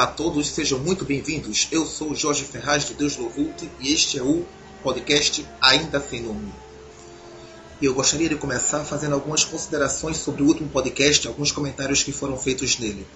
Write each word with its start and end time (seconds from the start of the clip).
Olá 0.00 0.08
a 0.08 0.12
todos, 0.12 0.48
sejam 0.48 0.78
muito 0.78 1.04
bem-vindos. 1.04 1.68
Eu 1.70 1.84
sou 1.84 2.14
Jorge 2.14 2.42
Ferraz 2.42 2.86
do 2.86 2.94
Deus 2.94 3.18
Lovulte 3.18 3.68
e 3.80 3.92
este 3.92 4.18
é 4.18 4.22
o 4.22 4.46
podcast 4.82 5.46
Ainda 5.60 6.00
Sem 6.00 6.22
Nome. 6.22 6.50
Eu 7.82 7.92
gostaria 7.92 8.26
de 8.26 8.34
começar 8.34 8.82
fazendo 8.82 9.14
algumas 9.14 9.44
considerações 9.44 10.16
sobre 10.16 10.42
o 10.42 10.46
último 10.46 10.70
podcast, 10.70 11.28
alguns 11.28 11.52
comentários 11.52 12.02
que 12.02 12.12
foram 12.12 12.38
feitos 12.38 12.78
nele. 12.78 13.06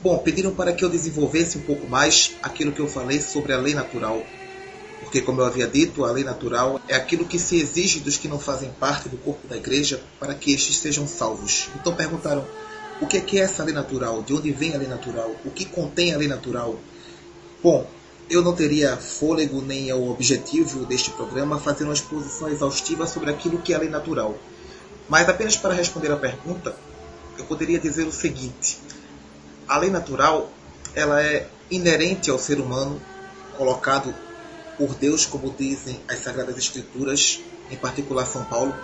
Bom, 0.00 0.16
pediram 0.18 0.54
para 0.54 0.72
que 0.72 0.84
eu 0.84 0.88
desenvolvesse 0.88 1.58
um 1.58 1.62
pouco 1.62 1.88
mais 1.88 2.36
aquilo 2.40 2.70
que 2.70 2.80
eu 2.80 2.86
falei 2.86 3.20
sobre 3.20 3.52
a 3.52 3.58
lei 3.58 3.74
natural. 3.74 4.22
Porque, 5.00 5.20
como 5.20 5.40
eu 5.40 5.44
havia 5.44 5.66
dito, 5.66 6.04
a 6.04 6.12
lei 6.12 6.22
natural 6.22 6.80
é 6.86 6.94
aquilo 6.94 7.24
que 7.24 7.36
se 7.36 7.56
exige 7.56 7.98
dos 7.98 8.16
que 8.16 8.28
não 8.28 8.38
fazem 8.38 8.70
parte 8.78 9.08
do 9.08 9.16
corpo 9.16 9.48
da 9.48 9.56
igreja 9.56 10.00
para 10.20 10.36
que 10.36 10.52
estes 10.52 10.76
sejam 10.76 11.08
salvos. 11.08 11.68
Então 11.74 11.96
perguntaram 11.96 12.46
o 13.00 13.06
que 13.06 13.16
é, 13.16 13.20
que 13.20 13.38
é 13.38 13.42
essa 13.42 13.64
lei 13.64 13.74
natural? 13.74 14.22
De 14.22 14.34
onde 14.34 14.52
vem 14.52 14.74
a 14.74 14.78
lei 14.78 14.88
natural? 14.88 15.34
O 15.44 15.50
que 15.50 15.64
contém 15.64 16.12
a 16.12 16.18
lei 16.18 16.28
natural? 16.28 16.76
Bom, 17.62 17.86
eu 18.28 18.42
não 18.42 18.54
teria 18.54 18.96
fôlego 18.96 19.60
nem 19.60 19.88
é 19.88 19.94
o 19.94 20.10
objetivo 20.10 20.84
deste 20.84 21.10
programa 21.10 21.58
fazer 21.58 21.84
uma 21.84 21.94
exposição 21.94 22.48
exaustiva 22.48 23.06
sobre 23.06 23.30
aquilo 23.30 23.58
que 23.58 23.72
é 23.72 23.76
a 23.76 23.80
lei 23.80 23.88
natural. 23.88 24.38
Mas 25.08 25.28
apenas 25.28 25.56
para 25.56 25.74
responder 25.74 26.12
a 26.12 26.16
pergunta, 26.16 26.76
eu 27.38 27.44
poderia 27.44 27.78
dizer 27.78 28.06
o 28.06 28.12
seguinte: 28.12 28.78
a 29.66 29.78
lei 29.78 29.90
natural 29.90 30.50
ela 30.94 31.22
é 31.22 31.48
inerente 31.70 32.30
ao 32.30 32.38
ser 32.38 32.60
humano, 32.60 33.00
colocado 33.56 34.14
por 34.76 34.94
Deus, 34.94 35.26
como 35.26 35.50
dizem 35.50 36.00
as 36.08 36.20
Sagradas 36.20 36.56
Escrituras, 36.56 37.40
em 37.70 37.76
particular 37.76 38.26
São 38.26 38.44
Paulo, 38.44 38.74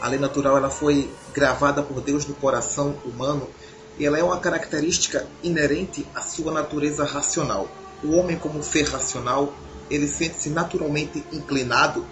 a 0.00 0.08
lei 0.08 0.18
natural 0.18 0.56
ela 0.56 0.70
foi 0.70 1.10
gravada 1.32 1.82
por 1.82 2.00
Deus 2.00 2.26
no 2.26 2.34
coração 2.34 2.96
humano 3.04 3.48
e 3.98 4.06
ela 4.06 4.18
é 4.18 4.22
uma 4.22 4.38
característica 4.38 5.26
inerente 5.42 6.06
à 6.14 6.20
sua 6.20 6.52
natureza 6.52 7.04
racional. 7.04 7.68
O 8.02 8.12
homem, 8.12 8.38
como 8.38 8.62
ser 8.62 8.84
racional, 8.88 9.52
ele 9.90 10.06
sente-se 10.06 10.50
naturalmente 10.50 11.24
inclinado 11.32 12.06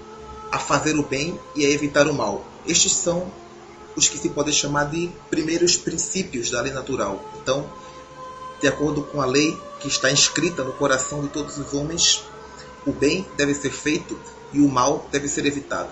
a 0.51 0.59
fazer 0.59 0.97
o 0.97 1.03
bem 1.05 1.39
e 1.55 1.65
a 1.65 1.71
evitar 1.71 2.09
o 2.09 2.15
mal. 2.15 2.45
Estes 2.67 2.93
são 2.93 3.31
os 3.95 4.09
que 4.09 4.19
se 4.19 4.31
podem 4.31 4.53
chamar 4.53 4.91
de 4.91 5.11
primeiros 5.31 5.77
princípios 5.77 6.51
da 6.51 6.61
lei 6.61 6.73
natural. 6.73 7.25
Então, 7.41 7.71
de 8.61 8.67
acordo 8.67 9.03
com 9.03 9.21
a 9.23 9.27
lei 9.27 9.57
que 9.79 9.87
está 9.87 10.11
inscrita 10.11 10.65
no 10.65 10.73
coração 10.73 11.23
de 11.23 11.29
todos 11.29 11.57
os 11.57 11.73
homens, 11.73 12.25
o 12.85 12.93
bem 12.93 13.27
deve 13.37 13.55
ser 13.55 13.71
feito 13.71 14.19
e 14.53 14.61
o 14.61 14.69
mal 14.69 15.07
deve 15.13 15.29
ser 15.29 15.47
evitado. 15.47 15.91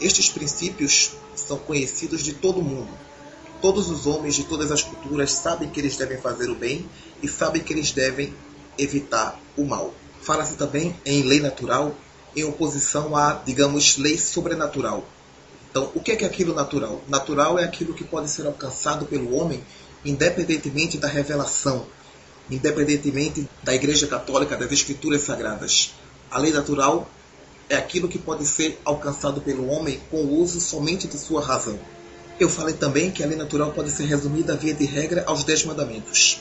Estes 0.00 0.28
princípios 0.28 1.12
são 1.34 1.58
conhecidos 1.58 2.22
de 2.22 2.32
todo 2.32 2.62
mundo. 2.62 2.90
Todos 3.60 3.90
os 3.90 4.06
homens 4.06 4.34
de 4.34 4.44
todas 4.44 4.72
as 4.72 4.82
culturas 4.82 5.32
sabem 5.32 5.68
que 5.68 5.80
eles 5.80 5.96
devem 5.96 6.18
fazer 6.18 6.48
o 6.50 6.54
bem 6.54 6.88
e 7.22 7.28
sabem 7.28 7.62
que 7.62 7.72
eles 7.72 7.92
devem 7.92 8.34
evitar 8.78 9.38
o 9.56 9.64
mal. 9.64 9.94
Fala-se 10.22 10.54
também 10.54 10.96
em 11.04 11.22
lei 11.22 11.40
natural 11.40 11.94
em 12.34 12.44
oposição 12.44 13.16
à, 13.16 13.34
digamos, 13.44 13.96
lei 13.98 14.16
sobrenatural. 14.16 15.04
Então, 15.70 15.90
o 15.94 16.00
que 16.00 16.12
é, 16.12 16.16
que 16.16 16.24
é 16.24 16.26
aquilo 16.26 16.54
natural? 16.54 17.02
Natural 17.08 17.58
é 17.58 17.64
aquilo 17.64 17.94
que 17.94 18.04
pode 18.04 18.30
ser 18.30 18.46
alcançado 18.46 19.06
pelo 19.06 19.34
homem 19.34 19.62
independentemente 20.04 20.98
da 20.98 21.08
revelação, 21.08 21.86
independentemente 22.50 23.48
da 23.62 23.74
Igreja 23.74 24.06
Católica, 24.06 24.56
das 24.56 24.72
Escrituras 24.72 25.22
Sagradas. 25.22 25.92
A 26.30 26.38
lei 26.38 26.52
natural 26.52 27.08
é 27.70 27.76
aquilo 27.76 28.08
que 28.08 28.18
pode 28.18 28.44
ser 28.44 28.78
alcançado 28.84 29.40
pelo 29.40 29.68
homem 29.68 30.00
com 30.10 30.18
o 30.18 30.40
uso 30.40 30.60
somente 30.60 31.06
de 31.06 31.16
sua 31.16 31.40
razão. 31.40 31.78
Eu 32.38 32.48
falei 32.48 32.74
também 32.74 33.12
que 33.12 33.22
a 33.22 33.26
lei 33.26 33.36
natural 33.36 33.70
pode 33.70 33.92
ser 33.92 34.04
resumida 34.06 34.56
via 34.56 34.74
de 34.74 34.84
regra 34.84 35.22
aos 35.26 35.44
dez 35.44 35.64
mandamentos. 35.64 36.40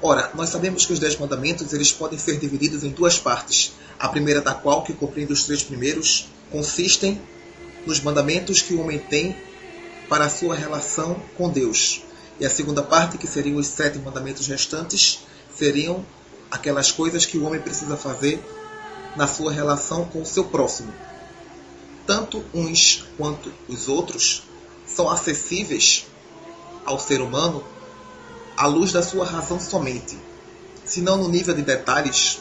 Ora, 0.00 0.30
nós 0.34 0.48
sabemos 0.48 0.86
que 0.86 0.94
os 0.94 0.98
dez 0.98 1.18
mandamentos 1.18 1.74
eles 1.74 1.92
podem 1.92 2.18
ser 2.18 2.38
divididos 2.38 2.82
em 2.82 2.90
duas 2.90 3.18
partes. 3.18 3.72
A 3.98 4.08
primeira 4.08 4.40
da 4.40 4.54
qual, 4.54 4.82
que 4.82 4.94
compreende 4.94 5.34
os 5.34 5.44
três 5.44 5.62
primeiros, 5.62 6.28
consistem 6.50 7.20
nos 7.86 8.00
mandamentos 8.00 8.62
que 8.62 8.72
o 8.72 8.80
homem 8.80 8.98
tem 8.98 9.36
para 10.08 10.24
a 10.24 10.30
sua 10.30 10.54
relação 10.54 11.20
com 11.36 11.50
Deus. 11.50 12.02
E 12.40 12.46
a 12.46 12.50
segunda 12.50 12.82
parte, 12.82 13.18
que 13.18 13.26
seriam 13.26 13.58
os 13.58 13.66
sete 13.66 13.98
mandamentos 13.98 14.46
restantes, 14.46 15.20
seriam 15.54 16.02
aquelas 16.50 16.90
coisas 16.90 17.26
que 17.26 17.36
o 17.36 17.44
homem 17.44 17.60
precisa 17.60 17.98
fazer 17.98 18.42
na 19.16 19.26
sua 19.26 19.52
relação 19.52 20.04
com 20.04 20.22
o 20.22 20.26
seu 20.26 20.44
próximo. 20.44 20.92
Tanto 22.06 22.44
uns 22.54 23.04
quanto 23.16 23.52
os 23.68 23.88
outros 23.88 24.42
são 24.86 25.08
acessíveis 25.08 26.06
ao 26.84 26.98
ser 26.98 27.20
humano 27.20 27.64
à 28.56 28.66
luz 28.66 28.92
da 28.92 29.02
sua 29.02 29.24
razão 29.24 29.60
somente, 29.60 30.18
se 30.84 31.00
não 31.00 31.16
no 31.16 31.28
nível 31.28 31.54
de 31.54 31.62
detalhes 31.62 32.40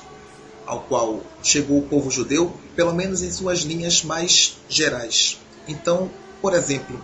ao 0.65 0.81
qual 0.81 1.21
chegou 1.41 1.79
o 1.79 1.87
povo 1.87 2.11
judeu, 2.11 2.53
pelo 2.75 2.93
menos 2.93 3.21
em 3.21 3.31
suas 3.31 3.59
linhas 3.61 4.03
mais 4.03 4.57
gerais. 4.67 5.39
Então, 5.67 6.11
por 6.41 6.53
exemplo, 6.53 6.99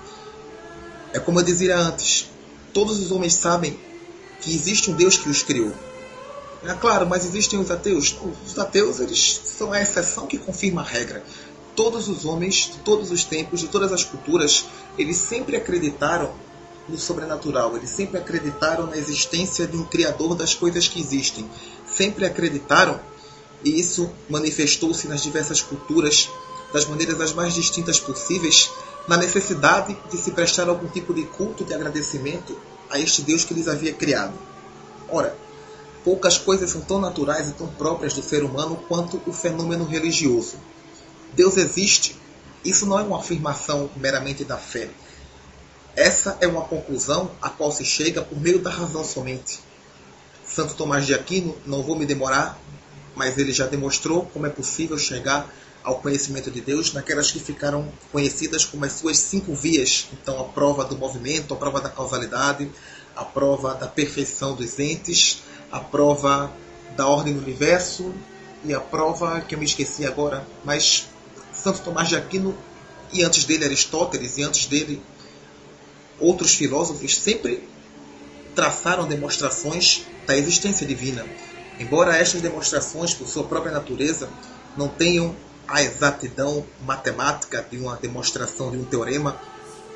é 1.13 1.19
como 1.19 1.39
eu 1.39 1.43
dizia 1.43 1.77
antes, 1.77 2.29
todos 2.73 2.99
os 2.99 3.11
homens 3.11 3.33
sabem 3.33 3.79
que 4.41 4.53
existe 4.53 4.91
um 4.91 4.95
Deus 4.95 5.17
que 5.17 5.29
os 5.29 5.41
criou. 5.41 5.73
É 6.63 6.73
claro, 6.73 7.07
mas 7.07 7.25
existem 7.25 7.59
os 7.59 7.69
ateus. 7.69 8.15
Os 8.45 8.57
ateus 8.57 8.99
eles 8.99 9.41
são 9.43 9.71
a 9.71 9.81
exceção 9.81 10.25
que 10.27 10.37
confirma 10.37 10.81
a 10.81 10.85
regra. 10.85 11.23
Todos 11.75 12.07
os 12.07 12.25
homens, 12.25 12.71
de 12.71 12.79
todos 12.79 13.11
os 13.11 13.23
tempos, 13.23 13.59
de 13.59 13.67
todas 13.67 13.91
as 13.91 14.03
culturas, 14.03 14.65
eles 14.97 15.17
sempre 15.17 15.55
acreditaram 15.55 16.33
no 16.87 16.97
sobrenatural. 16.97 17.75
Eles 17.75 17.89
sempre 17.89 18.17
acreditaram 18.17 18.87
na 18.87 18.97
existência 18.97 19.67
de 19.67 19.77
um 19.77 19.83
criador 19.83 20.35
das 20.35 20.53
coisas 20.53 20.87
que 20.87 20.99
existem. 20.99 21.49
Sempre 21.85 22.25
acreditaram, 22.25 22.99
e 23.63 23.79
isso 23.79 24.09
manifestou-se 24.29 25.07
nas 25.07 25.21
diversas 25.21 25.61
culturas 25.61 26.29
das 26.73 26.85
maneiras 26.85 27.21
as 27.21 27.33
mais 27.33 27.53
distintas 27.53 27.99
possíveis, 27.99 28.69
na 29.07 29.17
necessidade 29.17 29.95
de 30.09 30.17
se 30.17 30.31
prestar 30.31 30.67
algum 30.67 30.87
tipo 30.87 31.13
de 31.13 31.23
culto 31.23 31.63
de 31.63 31.73
agradecimento 31.73 32.57
a 32.89 32.99
este 32.99 33.21
Deus 33.21 33.45
que 33.45 33.53
lhes 33.53 33.67
havia 33.67 33.93
criado. 33.93 34.33
Ora, 35.07 35.37
poucas 36.05 36.37
coisas 36.37 36.69
são 36.69 36.81
tão 36.81 37.01
naturais 37.01 37.49
e 37.49 37.53
tão 37.53 37.67
próprias 37.67 38.13
do 38.13 38.21
ser 38.21 38.43
humano 38.43 38.75
quanto 38.87 39.19
o 39.25 39.33
fenômeno 39.33 39.83
religioso. 39.83 40.57
Deus 41.33 41.57
existe. 41.57 42.15
Isso 42.63 42.85
não 42.85 42.99
é 42.99 43.01
uma 43.01 43.19
afirmação 43.19 43.89
meramente 43.97 44.45
da 44.45 44.55
fé. 44.55 44.87
Essa 45.95 46.37
é 46.39 46.47
uma 46.47 46.61
conclusão 46.61 47.31
a 47.41 47.49
qual 47.49 47.71
se 47.71 47.83
chega 47.83 48.21
por 48.21 48.39
meio 48.39 48.59
da 48.59 48.69
razão 48.69 49.03
somente. 49.03 49.59
Santo 50.45 50.75
Tomás 50.75 51.07
de 51.07 51.15
Aquino, 51.15 51.57
não 51.65 51.81
vou 51.81 51.97
me 51.97 52.05
demorar, 52.05 52.59
mas 53.15 53.37
ele 53.39 53.51
já 53.51 53.65
demonstrou 53.65 54.27
como 54.27 54.45
é 54.45 54.49
possível 54.49 54.97
chegar 54.99 55.51
ao 55.83 55.99
conhecimento 55.99 56.51
de 56.51 56.61
Deus 56.61 56.93
naquelas 56.93 57.31
que 57.31 57.39
ficaram 57.39 57.91
conhecidas 58.11 58.63
como 58.63 58.85
as 58.85 58.93
suas 58.93 59.17
cinco 59.17 59.55
vias. 59.55 60.07
Então, 60.13 60.39
a 60.39 60.43
prova 60.45 60.83
do 60.83 60.97
movimento, 60.97 61.53
a 61.53 61.57
prova 61.57 61.81
da 61.81 61.89
causalidade, 61.89 62.69
a 63.15 63.23
prova 63.23 63.73
da 63.73 63.87
perfeição 63.87 64.55
dos 64.55 64.77
entes, 64.79 65.43
a 65.71 65.79
prova 65.79 66.51
da 66.95 67.07
ordem 67.07 67.33
do 67.33 67.41
universo 67.41 68.13
e 68.63 68.73
a 68.73 68.79
prova 68.79 69.41
que 69.41 69.55
eu 69.55 69.59
me 69.59 69.65
esqueci 69.65 70.05
agora, 70.05 70.45
mas 70.63 71.07
Santo 71.53 71.81
Tomás 71.81 72.09
de 72.09 72.15
Aquino 72.15 72.55
e 73.11 73.23
antes 73.23 73.45
dele 73.45 73.65
Aristóteles 73.65 74.37
e 74.37 74.43
antes 74.43 74.65
dele 74.65 75.01
outros 76.19 76.55
filósofos 76.55 77.17
sempre 77.17 77.67
traçaram 78.55 79.07
demonstrações 79.07 80.03
da 80.25 80.35
existência 80.35 80.87
divina. 80.87 81.25
Embora 81.77 82.15
estas 82.15 82.41
demonstrações, 82.41 83.13
por 83.13 83.27
sua 83.27 83.43
própria 83.43 83.73
natureza, 83.73 84.29
não 84.77 84.87
tenham 84.87 85.35
a 85.67 85.83
exatidão 85.83 86.65
matemática 86.85 87.65
de 87.69 87.77
uma 87.77 87.97
demonstração 87.97 88.71
de 88.71 88.77
um 88.77 88.85
teorema, 88.85 89.39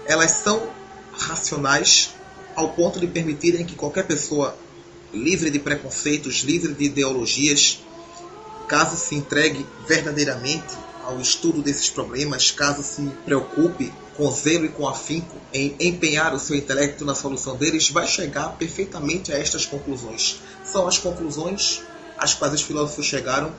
elas 0.06 0.31
são 0.31 0.69
racionais 1.13 2.13
ao 2.56 2.69
ponto 2.69 3.00
de 3.00 3.07
permitirem 3.07 3.65
que 3.65 3.75
qualquer 3.75 4.06
pessoa 4.06 4.56
livre 5.13 5.50
de 5.50 5.59
preconceitos, 5.59 6.44
livre 6.44 6.73
de 6.73 6.85
ideologias, 6.85 7.79
caso 8.67 8.95
se 8.95 9.15
entregue 9.15 9.65
verdadeiramente 9.88 10.75
ao 11.03 11.19
estudo 11.19 11.61
desses 11.61 11.89
problemas, 11.89 12.51
caso 12.51 12.83
se 12.83 13.01
preocupe 13.25 13.91
com 14.15 14.29
zelo 14.31 14.65
e 14.65 14.69
com 14.69 14.88
afinco 14.88 15.35
em 15.51 15.75
empenhar 15.79 16.35
o 16.35 16.39
seu 16.39 16.56
intelecto 16.56 17.03
na 17.03 17.15
solução 17.15 17.56
deles, 17.56 17.89
vai 17.89 18.06
chegar 18.06 18.50
perfeitamente 18.57 19.31
a 19.33 19.38
estas 19.38 19.65
conclusões. 19.65 20.39
São 20.63 20.88
as 20.88 20.97
conclusões 20.97 21.81
às 22.17 22.33
quais 22.33 22.53
os 22.53 22.62
filósofos 22.62 23.05
chegaram 23.05 23.51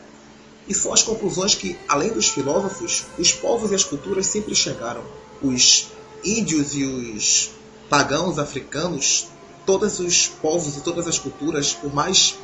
e 0.68 0.74
são 0.74 0.92
as 0.92 1.02
conclusões 1.02 1.54
que, 1.54 1.76
além 1.88 2.12
dos 2.12 2.28
filósofos, 2.28 3.06
os 3.18 3.32
povos 3.32 3.72
e 3.72 3.74
as 3.74 3.82
culturas 3.82 4.26
sempre 4.26 4.54
chegaram. 4.54 5.02
Os 5.42 5.88
índios 6.22 6.74
e 6.74 6.84
os 6.84 7.50
pagãos 7.88 8.38
africanos 8.38 9.26
todos 9.70 10.00
os 10.00 10.26
povos 10.26 10.76
e 10.76 10.80
todas 10.80 11.06
as 11.06 11.16
culturas, 11.16 11.72
por 11.72 11.94
mais 11.94 12.36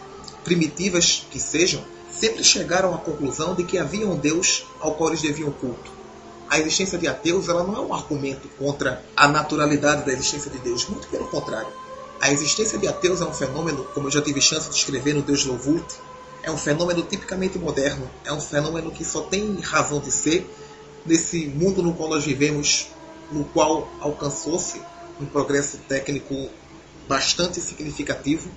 primitivas 0.45 1.27
que 1.29 1.41
sejam, 1.41 1.83
sempre 2.09 2.45
chegaram 2.45 2.95
à 2.95 2.99
conclusão 2.99 3.53
de 3.53 3.65
que 3.65 3.79
havia 3.79 4.07
um 4.07 4.15
Deus 4.15 4.65
ao 4.79 4.95
qual 4.95 5.11
eles 5.11 5.23
deviam 5.23 5.51
culto. 5.51 5.91
A 6.49 6.61
existência 6.61 6.97
de 6.97 7.09
ateus 7.09 7.49
ela 7.49 7.65
não 7.65 7.75
é 7.75 7.81
um 7.81 7.93
argumento 7.93 8.47
contra 8.57 9.05
a 9.17 9.27
naturalidade 9.27 10.07
da 10.07 10.13
existência 10.13 10.49
de 10.53 10.59
Deus, 10.59 10.87
muito 10.87 11.09
pelo 11.09 11.27
contrário. 11.27 11.67
A 12.21 12.31
existência 12.31 12.79
de 12.79 12.87
ateus 12.87 13.21
é 13.21 13.25
um 13.25 13.35
fenômeno, 13.35 13.83
como 13.93 14.07
eu 14.07 14.13
já 14.13 14.23
tive 14.23 14.41
chance 14.41 14.71
de 14.71 14.77
escrever 14.77 15.13
no 15.13 15.23
Deus 15.23 15.45
Louvult, 15.45 15.97
é 16.45 16.51
um 16.53 16.57
fenômeno 16.57 17.03
tipicamente 17.03 17.59
moderno, 17.59 18.09
é 18.25 18.33
um 18.33 18.41
fenômeno 18.41 18.93
que 18.93 19.05
só 19.05 19.23
tem 19.23 19.59
razão 19.63 19.99
de 19.99 20.13
ser 20.13 20.49
nesse 21.05 21.49
mundo 21.49 21.83
no 21.83 21.93
qual 21.93 22.09
nós 22.09 22.25
vivemos, 22.25 22.87
no 23.33 23.45
qual 23.47 23.89
alcançou-se 23.99 24.81
um 25.21 25.27
progresso 25.27 25.79
técnico 25.89 26.49
bastante 27.09 27.61
significativo 27.61 28.51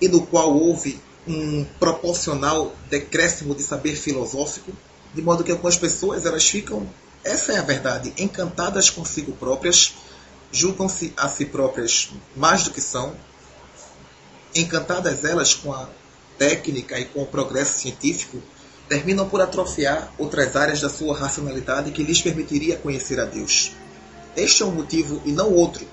e 0.00 0.08
no 0.08 0.26
qual 0.26 0.54
houve 0.54 1.00
um 1.26 1.64
proporcional 1.78 2.74
decréscimo 2.88 3.54
de 3.54 3.62
saber 3.62 3.96
filosófico, 3.96 4.72
de 5.14 5.22
modo 5.22 5.42
que 5.42 5.50
algumas 5.50 5.76
pessoas 5.76 6.24
elas 6.24 6.48
ficam, 6.48 6.86
essa 7.24 7.52
é 7.52 7.58
a 7.58 7.62
verdade, 7.62 8.12
encantadas 8.18 8.90
consigo 8.90 9.32
próprias, 9.32 9.94
julgam-se 10.52 11.12
a 11.16 11.28
si 11.28 11.46
próprias 11.46 12.10
mais 12.36 12.62
do 12.62 12.70
que 12.70 12.80
são, 12.80 13.14
encantadas 14.54 15.24
elas 15.24 15.54
com 15.54 15.72
a 15.72 15.88
técnica 16.38 16.98
e 16.98 17.06
com 17.06 17.22
o 17.22 17.26
progresso 17.26 17.78
científico, 17.78 18.40
terminam 18.88 19.28
por 19.28 19.40
atrofiar 19.40 20.12
outras 20.16 20.54
áreas 20.54 20.80
da 20.80 20.88
sua 20.88 21.16
racionalidade 21.16 21.90
que 21.90 22.04
lhes 22.04 22.22
permitiria 22.22 22.76
conhecer 22.76 23.18
a 23.18 23.24
Deus. 23.24 23.72
Este 24.36 24.62
é 24.62 24.66
um 24.66 24.70
motivo 24.70 25.20
e 25.24 25.32
não 25.32 25.52
outro 25.52 25.84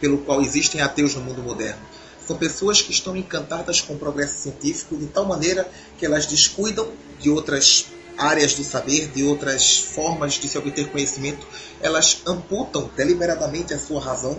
pelo 0.00 0.18
qual 0.18 0.40
existem 0.40 0.80
ateus 0.80 1.14
no 1.14 1.22
mundo 1.22 1.42
moderno. 1.42 1.80
São 2.26 2.36
pessoas 2.36 2.80
que 2.80 2.92
estão 2.92 3.16
encantadas 3.16 3.80
com 3.80 3.94
o 3.94 3.98
progresso 3.98 4.36
científico 4.42 4.96
de 4.96 5.06
tal 5.06 5.26
maneira 5.26 5.68
que 5.98 6.06
elas 6.06 6.26
descuidam 6.26 6.88
de 7.18 7.28
outras 7.28 7.86
áreas 8.16 8.54
do 8.54 8.62
saber, 8.62 9.08
de 9.08 9.24
outras 9.24 9.78
formas 9.78 10.34
de 10.34 10.48
se 10.48 10.58
obter 10.58 10.90
conhecimento, 10.90 11.46
elas 11.80 12.22
amputam 12.26 12.90
deliberadamente 12.94 13.72
a 13.72 13.78
sua 13.78 14.00
razão, 14.00 14.38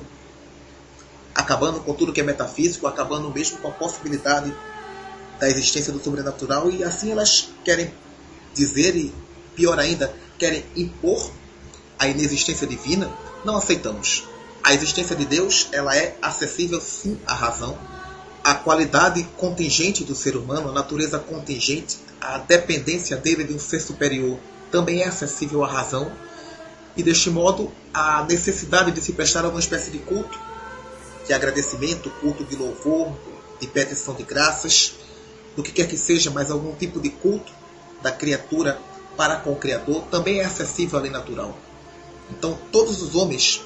acabando 1.33 1.79
com 1.79 1.93
tudo 1.93 2.13
que 2.13 2.21
é 2.21 2.23
metafísico, 2.23 2.85
acabando 2.85 3.31
mesmo 3.31 3.57
com 3.57 3.69
a 3.69 3.71
possibilidade 3.71 4.53
da 5.39 5.49
existência 5.49 5.91
do 5.91 6.01
sobrenatural, 6.01 6.69
e 6.69 6.83
assim 6.83 7.11
elas 7.11 7.49
querem 7.63 7.91
dizer, 8.53 8.95
e 8.95 9.11
pior 9.55 9.79
ainda, 9.79 10.13
querem 10.37 10.63
impor 10.75 11.31
a 11.97 12.07
inexistência 12.07 12.67
divina. 12.67 13.11
Não 13.43 13.57
aceitamos. 13.57 14.30
A 14.63 14.73
existência 14.73 15.15
de 15.15 15.25
Deus 15.25 15.69
ela 15.71 15.95
é 15.95 16.15
acessível 16.21 16.79
sim 16.79 17.19
à 17.25 17.33
razão. 17.33 17.77
A 18.43 18.53
qualidade 18.53 19.23
contingente 19.37 20.03
do 20.03 20.15
ser 20.15 20.35
humano, 20.35 20.69
a 20.69 20.71
natureza 20.71 21.19
contingente, 21.19 21.97
a 22.19 22.37
dependência 22.37 23.17
dele 23.17 23.43
de 23.43 23.53
um 23.53 23.59
ser 23.59 23.79
superior 23.79 24.39
também 24.71 25.01
é 25.01 25.07
acessível 25.07 25.63
à 25.63 25.67
razão. 25.67 26.11
E 26.95 27.01
deste 27.01 27.29
modo, 27.29 27.71
a 27.93 28.23
necessidade 28.23 28.91
de 28.91 29.01
se 29.01 29.13
prestar 29.13 29.43
alguma 29.43 29.59
espécie 29.59 29.89
de 29.89 29.99
culto, 29.99 30.39
de 31.25 31.33
agradecimento, 31.33 32.09
culto 32.21 32.43
de 32.43 32.55
louvor, 32.55 33.13
de 33.59 33.67
petição 33.67 34.13
de 34.13 34.23
graças, 34.23 34.93
do 35.55 35.63
que 35.63 35.71
quer 35.71 35.87
que 35.87 35.97
seja, 35.97 36.29
mas 36.31 36.51
algum 36.51 36.73
tipo 36.75 36.99
de 36.99 37.09
culto 37.09 37.51
da 38.01 38.11
criatura 38.11 38.79
para 39.17 39.37
com 39.37 39.51
o 39.51 39.55
Criador, 39.55 40.03
também 40.09 40.39
é 40.39 40.45
acessível 40.45 40.99
à 40.99 41.01
lei 41.01 41.11
natural. 41.11 41.57
Então, 42.29 42.57
todos 42.71 43.01
os 43.01 43.13
homens 43.15 43.61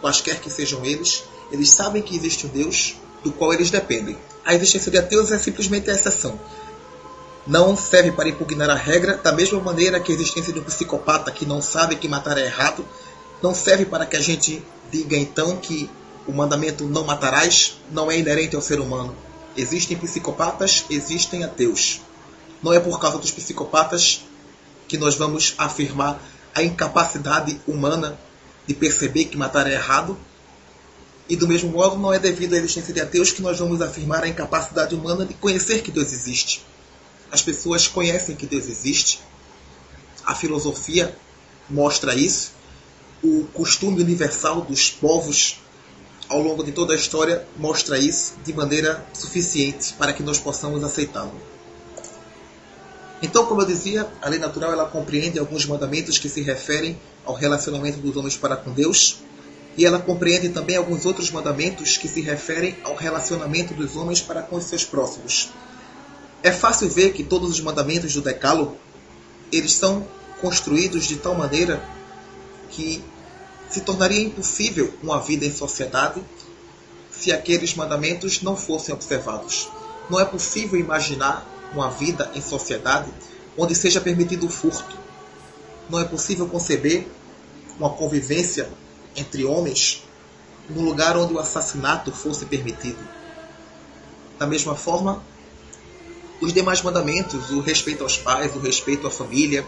quaisquer 0.00 0.40
que 0.40 0.50
sejam 0.50 0.84
eles, 0.84 1.24
eles 1.50 1.70
sabem 1.70 2.02
que 2.02 2.16
existe 2.16 2.46
um 2.46 2.50
Deus 2.50 2.96
do 3.22 3.32
qual 3.32 3.52
eles 3.52 3.70
dependem. 3.70 4.16
A 4.44 4.54
existência 4.54 4.90
de 4.90 4.98
ateus 4.98 5.30
é 5.30 5.38
simplesmente 5.38 5.90
a 5.90 5.94
exceção. 5.94 6.38
Não 7.46 7.76
serve 7.76 8.12
para 8.12 8.28
impugnar 8.28 8.68
a 8.70 8.74
regra, 8.74 9.16
da 9.16 9.32
mesma 9.32 9.60
maneira 9.60 10.00
que 10.00 10.12
a 10.12 10.14
existência 10.14 10.52
de 10.52 10.60
um 10.60 10.64
psicopata 10.64 11.30
que 11.30 11.46
não 11.46 11.62
sabe 11.62 11.96
que 11.96 12.08
matar 12.08 12.36
é 12.36 12.44
errado, 12.44 12.84
não 13.42 13.54
serve 13.54 13.86
para 13.86 14.04
que 14.04 14.16
a 14.16 14.20
gente 14.20 14.62
diga 14.90 15.16
então 15.16 15.56
que 15.56 15.88
o 16.26 16.32
mandamento 16.32 16.84
não 16.84 17.04
matarás 17.04 17.80
não 17.90 18.10
é 18.10 18.18
inerente 18.18 18.54
ao 18.54 18.62
ser 18.62 18.80
humano. 18.80 19.16
Existem 19.56 19.96
psicopatas, 19.96 20.84
existem 20.90 21.42
ateus. 21.42 22.00
Não 22.62 22.72
é 22.72 22.80
por 22.80 23.00
causa 23.00 23.18
dos 23.18 23.30
psicopatas 23.30 24.24
que 24.86 24.98
nós 24.98 25.14
vamos 25.14 25.54
afirmar 25.56 26.20
a 26.54 26.62
incapacidade 26.62 27.60
humana 27.66 28.18
de 28.68 28.74
perceber 28.74 29.24
que 29.24 29.36
matar 29.36 29.66
é 29.66 29.72
errado. 29.72 30.16
E 31.26 31.34
do 31.34 31.48
mesmo 31.48 31.70
modo, 31.70 31.96
não 31.96 32.12
é 32.12 32.18
devido 32.18 32.54
à 32.54 32.58
existência 32.58 32.92
de 32.92 33.00
ateus 33.00 33.32
que 33.32 33.40
nós 33.40 33.58
vamos 33.58 33.80
afirmar 33.80 34.22
a 34.22 34.28
incapacidade 34.28 34.94
humana 34.94 35.24
de 35.24 35.32
conhecer 35.34 35.82
que 35.82 35.90
Deus 35.90 36.12
existe. 36.12 36.62
As 37.32 37.40
pessoas 37.42 37.88
conhecem 37.88 38.36
que 38.36 38.46
Deus 38.46 38.68
existe. 38.68 39.20
A 40.24 40.34
filosofia 40.34 41.16
mostra 41.68 42.14
isso. 42.14 42.52
O 43.22 43.44
costume 43.54 44.02
universal 44.02 44.60
dos 44.60 44.90
povos 44.90 45.60
ao 46.28 46.42
longo 46.42 46.62
de 46.62 46.72
toda 46.72 46.92
a 46.92 46.96
história 46.96 47.46
mostra 47.56 47.98
isso 47.98 48.34
de 48.44 48.52
maneira 48.52 49.04
suficiente 49.14 49.94
para 49.94 50.12
que 50.12 50.22
nós 50.22 50.38
possamos 50.38 50.84
aceitá-lo. 50.84 51.32
Então, 53.22 53.46
como 53.46 53.62
eu 53.62 53.66
dizia, 53.66 54.08
a 54.22 54.28
lei 54.28 54.38
natural 54.38 54.72
ela 54.72 54.86
compreende 54.86 55.38
alguns 55.38 55.66
mandamentos 55.66 56.18
que 56.18 56.28
se 56.28 56.40
referem 56.40 56.98
ao 57.24 57.34
relacionamento 57.34 57.98
dos 57.98 58.16
homens 58.16 58.36
para 58.36 58.56
com 58.56 58.70
Deus, 58.72 59.18
e 59.76 59.84
ela 59.84 59.98
compreende 59.98 60.48
também 60.48 60.76
alguns 60.76 61.04
outros 61.06 61.30
mandamentos 61.30 61.96
que 61.96 62.08
se 62.08 62.20
referem 62.20 62.76
ao 62.82 62.94
relacionamento 62.94 63.74
dos 63.74 63.96
homens 63.96 64.20
para 64.20 64.42
com 64.42 64.56
os 64.56 64.64
seus 64.64 64.84
próximos. 64.84 65.50
É 66.42 66.52
fácil 66.52 66.88
ver 66.88 67.12
que 67.12 67.24
todos 67.24 67.50
os 67.50 67.60
mandamentos 67.60 68.12
do 68.12 68.20
Decálogo, 68.20 68.76
eles 69.52 69.72
são 69.72 70.06
construídos 70.40 71.04
de 71.04 71.16
tal 71.16 71.34
maneira 71.34 71.82
que 72.70 73.02
se 73.68 73.80
tornaria 73.80 74.22
impossível 74.22 74.92
uma 75.02 75.20
vida 75.20 75.44
em 75.44 75.52
sociedade 75.52 76.22
se 77.10 77.32
aqueles 77.32 77.74
mandamentos 77.74 78.42
não 78.42 78.56
fossem 78.56 78.94
observados. 78.94 79.68
Não 80.08 80.20
é 80.20 80.24
possível 80.24 80.78
imaginar 80.78 81.46
uma 81.72 81.90
vida 81.90 82.30
em 82.34 82.40
sociedade 82.40 83.10
onde 83.56 83.74
seja 83.74 84.00
permitido 84.00 84.46
o 84.46 84.50
furto. 84.50 84.96
Não 85.90 85.98
é 85.98 86.04
possível 86.04 86.46
conceber 86.46 87.06
uma 87.78 87.90
convivência 87.90 88.68
entre 89.16 89.44
homens 89.44 90.04
num 90.68 90.84
lugar 90.84 91.16
onde 91.16 91.32
o 91.32 91.38
assassinato 91.38 92.12
fosse 92.12 92.44
permitido. 92.44 92.98
Da 94.38 94.46
mesma 94.46 94.76
forma, 94.76 95.22
os 96.40 96.52
demais 96.52 96.82
mandamentos, 96.82 97.50
o 97.50 97.60
respeito 97.60 98.04
aos 98.04 98.16
pais, 98.16 98.54
o 98.54 98.60
respeito 98.60 99.06
à 99.06 99.10
família, 99.10 99.66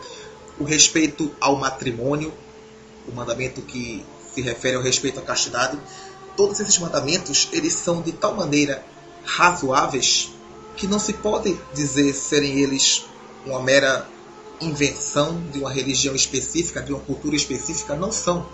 o 0.59 0.65
respeito 0.65 1.35
ao 1.41 1.57
matrimônio, 1.57 2.33
o 3.09 3.13
mandamento 3.13 3.63
que 3.63 4.05
se 4.33 4.43
refere 4.43 4.77
ao 4.77 4.83
respeito 4.83 5.19
à 5.19 5.23
castidade, 5.23 5.79
todos 6.37 6.61
esses 6.61 6.79
mandamentos, 6.79 7.49
eles 7.53 7.73
são 7.73 8.03
de 8.03 8.13
tal 8.13 8.35
maneira 8.37 8.85
razoáveis 9.25 10.31
que 10.81 10.87
não 10.87 10.99
se 10.99 11.13
pode 11.13 11.61
dizer 11.75 12.15
serem 12.15 12.59
eles 12.59 13.05
uma 13.45 13.63
mera 13.63 14.09
invenção 14.63 15.39
de 15.53 15.59
uma 15.59 15.71
religião 15.71 16.15
específica, 16.15 16.83
de 16.83 16.91
uma 16.91 17.03
cultura 17.03 17.37
específica, 17.37 17.95
não 17.95 18.11
são. 18.11 18.47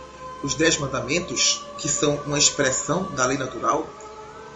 Os 0.43 0.55
Dez 0.55 0.77
Mandamentos, 0.77 1.63
que 1.79 1.89
são 1.89 2.17
uma 2.27 2.37
expressão 2.37 3.05
da 3.15 3.25
lei 3.25 3.39
natural, 3.39 3.89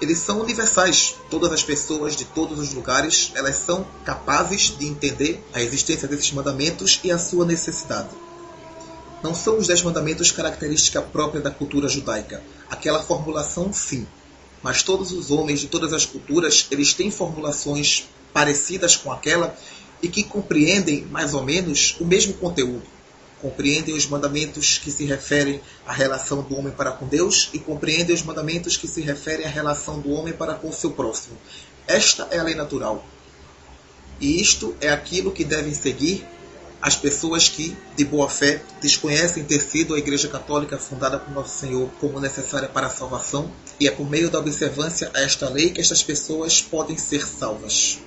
eles 0.00 0.19
são 0.19 0.41
universais. 0.41 1.15
Todas 1.31 1.53
as 1.53 1.62
pessoas 1.62 2.17
de 2.17 2.25
todos 2.25 2.59
os 2.59 2.75
lugares, 2.75 3.31
elas 3.37 3.57
são 3.57 3.87
capazes 4.05 4.77
de 4.77 4.87
entender 4.87 5.43
a 5.53 5.62
existência 5.62 6.09
desses 6.09 6.33
mandamentos 6.33 6.99
e 7.05 7.12
a 7.12 7.19
sua 7.19 7.47
necessidade. 7.47 8.11
Não 9.23 9.33
são 9.33 9.59
os 9.59 9.69
Dez 9.69 9.81
Mandamentos 9.83 10.33
característica 10.33 11.00
própria 11.00 11.41
da 11.41 11.53
cultura 11.53 11.89
judaica. 11.89 12.43
Aquela 12.69 13.03
formulação, 13.03 13.73
sim, 13.73 14.07
mas 14.62 14.83
todos 14.83 15.12
os 15.12 15.31
homens 15.31 15.61
de 15.61 15.69
todas 15.69 15.93
as 15.93 16.05
culturas, 16.05 16.67
eles 16.71 16.93
têm 16.93 17.11
formulações 17.11 18.09
parecidas 18.33 18.97
com 18.97 19.11
aquela 19.12 19.57
e 20.02 20.09
que 20.09 20.25
compreendem 20.25 21.02
mais 21.07 21.35
ou 21.35 21.43
menos 21.43 21.97
o 22.00 22.05
mesmo 22.05 22.35
conteúdo. 22.35 22.83
Compreendem 23.40 23.95
os 23.95 24.07
mandamentos 24.07 24.79
que 24.79 24.90
se 24.90 25.05
referem 25.05 25.61
à 25.87 25.93
relação 25.93 26.43
do 26.43 26.57
homem 26.59 26.73
para 26.73 26.93
com 26.93 27.07
Deus 27.07 27.49
e 27.55 27.59
compreendem 27.59 28.14
os 28.14 28.23
mandamentos 28.23 28.76
que 28.76 28.87
se 28.87 29.00
referem 29.00 29.47
à 29.47 29.49
relação 29.49 29.99
do 29.99 30.11
homem 30.11 30.35
para 30.35 30.55
com 30.55 30.69
o 30.69 30.73
seu 30.73 30.90
próximo. 30.90 31.37
Esta 31.87 32.29
é 32.31 32.38
a 32.38 32.43
lei 32.43 32.55
natural. 32.55 33.05
E 34.21 34.40
isto 34.40 34.76
é 34.81 34.90
aquilo 34.90 35.33
que 35.33 35.45
devem 35.45 35.73
seguir 35.73 36.26
as 36.82 36.96
pessoas 36.96 37.49
que, 37.49 37.76
de 37.94 38.04
boa 38.04 38.28
fé, 38.28 38.62
desconhecem 38.80 39.44
ter 39.44 39.60
sido 39.60 39.94
a 39.94 39.99
Igreja 39.99 40.28
Católica 40.28 40.78
fundada 40.78 41.18
por 41.18 41.32
Nosso 41.34 41.58
Senhor 41.58 41.90
como 42.00 42.18
necessária 42.18 42.68
para 42.68 42.87
a 42.87 42.90
salvação, 42.90 43.50
e 43.78 43.87
é 43.87 43.90
por 43.90 44.08
meio 44.08 44.30
da 44.30 44.38
observância 44.38 45.10
a 45.14 45.20
esta 45.20 45.49
lei 45.49 45.70
que 45.70 45.80
estas 45.80 46.02
pessoas 46.02 46.62
podem 46.62 46.96
ser 46.96 47.26
salvas. 47.26 47.99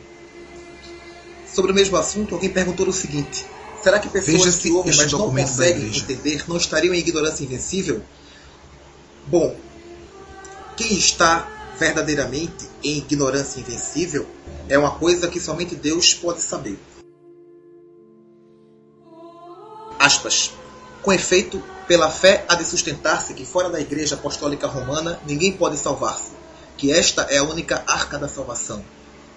Sobre 1.54 1.72
o 1.72 1.76
mesmo 1.76 1.98
assunto, 1.98 2.34
alguém 2.34 2.50
perguntou 2.50 2.88
o 2.88 2.94
seguinte: 2.94 3.46
será 3.84 4.00
que 4.00 4.10
pessoas 4.10 4.56
que 4.56 4.72
ouvem, 4.72 4.96
mas 4.96 5.12
não 5.12 5.30
conseguem 5.30 5.96
entender, 5.96 6.44
não 6.48 6.58
estariam 6.58 6.96
em 6.96 7.00
ignorância 7.00 7.44
invencível? 7.44 8.02
Bom, 9.28 9.56
quem 10.76 10.98
está 10.98 11.48
verdadeiramente 11.78 12.68
em 12.84 12.98
ignorância 12.98 13.60
invencível 13.60 14.26
é 14.68 14.78
uma 14.78 14.92
coisa 14.92 15.28
que 15.28 15.40
somente 15.40 15.76
Deus 15.76 16.14
pode 16.14 16.42
saber. 16.42 16.80
Aspas. 20.04 20.52
Com 21.02 21.14
efeito, 21.14 21.64
pela 21.88 22.12
fé 22.12 22.44
há 22.50 22.56
de 22.56 22.66
sustentar-se 22.66 23.34
que 23.34 23.46
fora 23.46 23.70
da 23.70 23.80
Igreja 23.80 24.16
Apostólica 24.16 24.68
Romana 24.68 25.18
ninguém 25.26 25.54
pode 25.54 25.78
salvar-se. 25.78 26.34
que 26.76 26.92
esta 26.92 27.22
é 27.30 27.38
a 27.38 27.44
única 27.44 27.86
arca 27.88 28.20
da 28.20 28.28
salvação, 28.28 28.84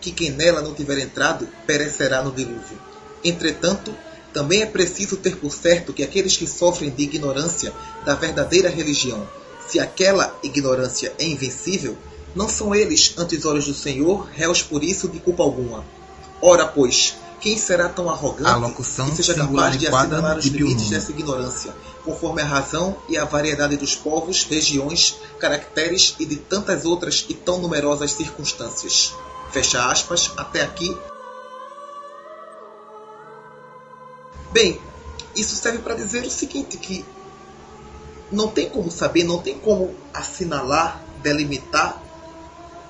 que 0.00 0.10
quem 0.10 0.32
nela 0.32 0.60
não 0.60 0.74
tiver 0.74 0.98
entrado 0.98 1.46
perecerá 1.68 2.20
no 2.20 2.32
dilúvio. 2.32 2.76
Entretanto, 3.22 3.94
também 4.32 4.62
é 4.62 4.66
preciso 4.66 5.16
ter 5.16 5.36
por 5.36 5.52
certo 5.52 5.92
que 5.92 6.02
aqueles 6.02 6.36
que 6.36 6.48
sofrem 6.48 6.90
de 6.90 7.04
ignorância 7.04 7.72
da 8.04 8.16
verdadeira 8.16 8.68
religião, 8.68 9.24
se 9.68 9.78
aquela 9.78 10.36
ignorância 10.42 11.12
é 11.16 11.24
invencível, 11.24 11.96
não 12.34 12.48
são 12.48 12.74
eles, 12.74 13.14
ante 13.16 13.36
os 13.36 13.44
olhos 13.44 13.66
do 13.66 13.74
Senhor, 13.74 14.28
réus 14.34 14.62
por 14.62 14.82
isso 14.82 15.06
de 15.06 15.20
culpa 15.20 15.44
alguma. 15.44 15.84
Ora, 16.42 16.66
pois, 16.66 17.14
quem 17.40 17.56
será 17.56 17.88
tão 17.88 18.08
arrogante 18.08 18.74
que 18.74 18.84
seja 18.84 19.34
capaz 19.34 19.78
de 19.78 19.86
assinalar 19.86 20.38
os 20.38 20.46
limites 20.46 20.90
dessa 20.90 21.10
ignorância, 21.10 21.74
conforme 22.04 22.42
a 22.42 22.46
razão 22.46 22.96
e 23.08 23.16
a 23.16 23.24
variedade 23.24 23.76
dos 23.76 23.94
povos, 23.94 24.44
regiões, 24.44 25.16
caracteres 25.38 26.14
e 26.18 26.24
de 26.24 26.36
tantas 26.36 26.84
outras 26.84 27.24
e 27.28 27.34
tão 27.34 27.58
numerosas 27.58 28.12
circunstâncias? 28.12 29.14
Fecha 29.52 29.90
aspas, 29.90 30.32
até 30.36 30.62
aqui 30.62 30.96
Bem, 34.56 34.80
isso 35.34 35.54
serve 35.54 35.80
para 35.80 35.94
dizer 35.94 36.24
o 36.24 36.30
seguinte, 36.30 36.78
que 36.78 37.04
não 38.32 38.48
tem 38.48 38.70
como 38.70 38.90
saber, 38.90 39.22
não 39.22 39.38
tem 39.38 39.58
como 39.58 39.94
assinalar, 40.14 41.02
delimitar 41.22 42.02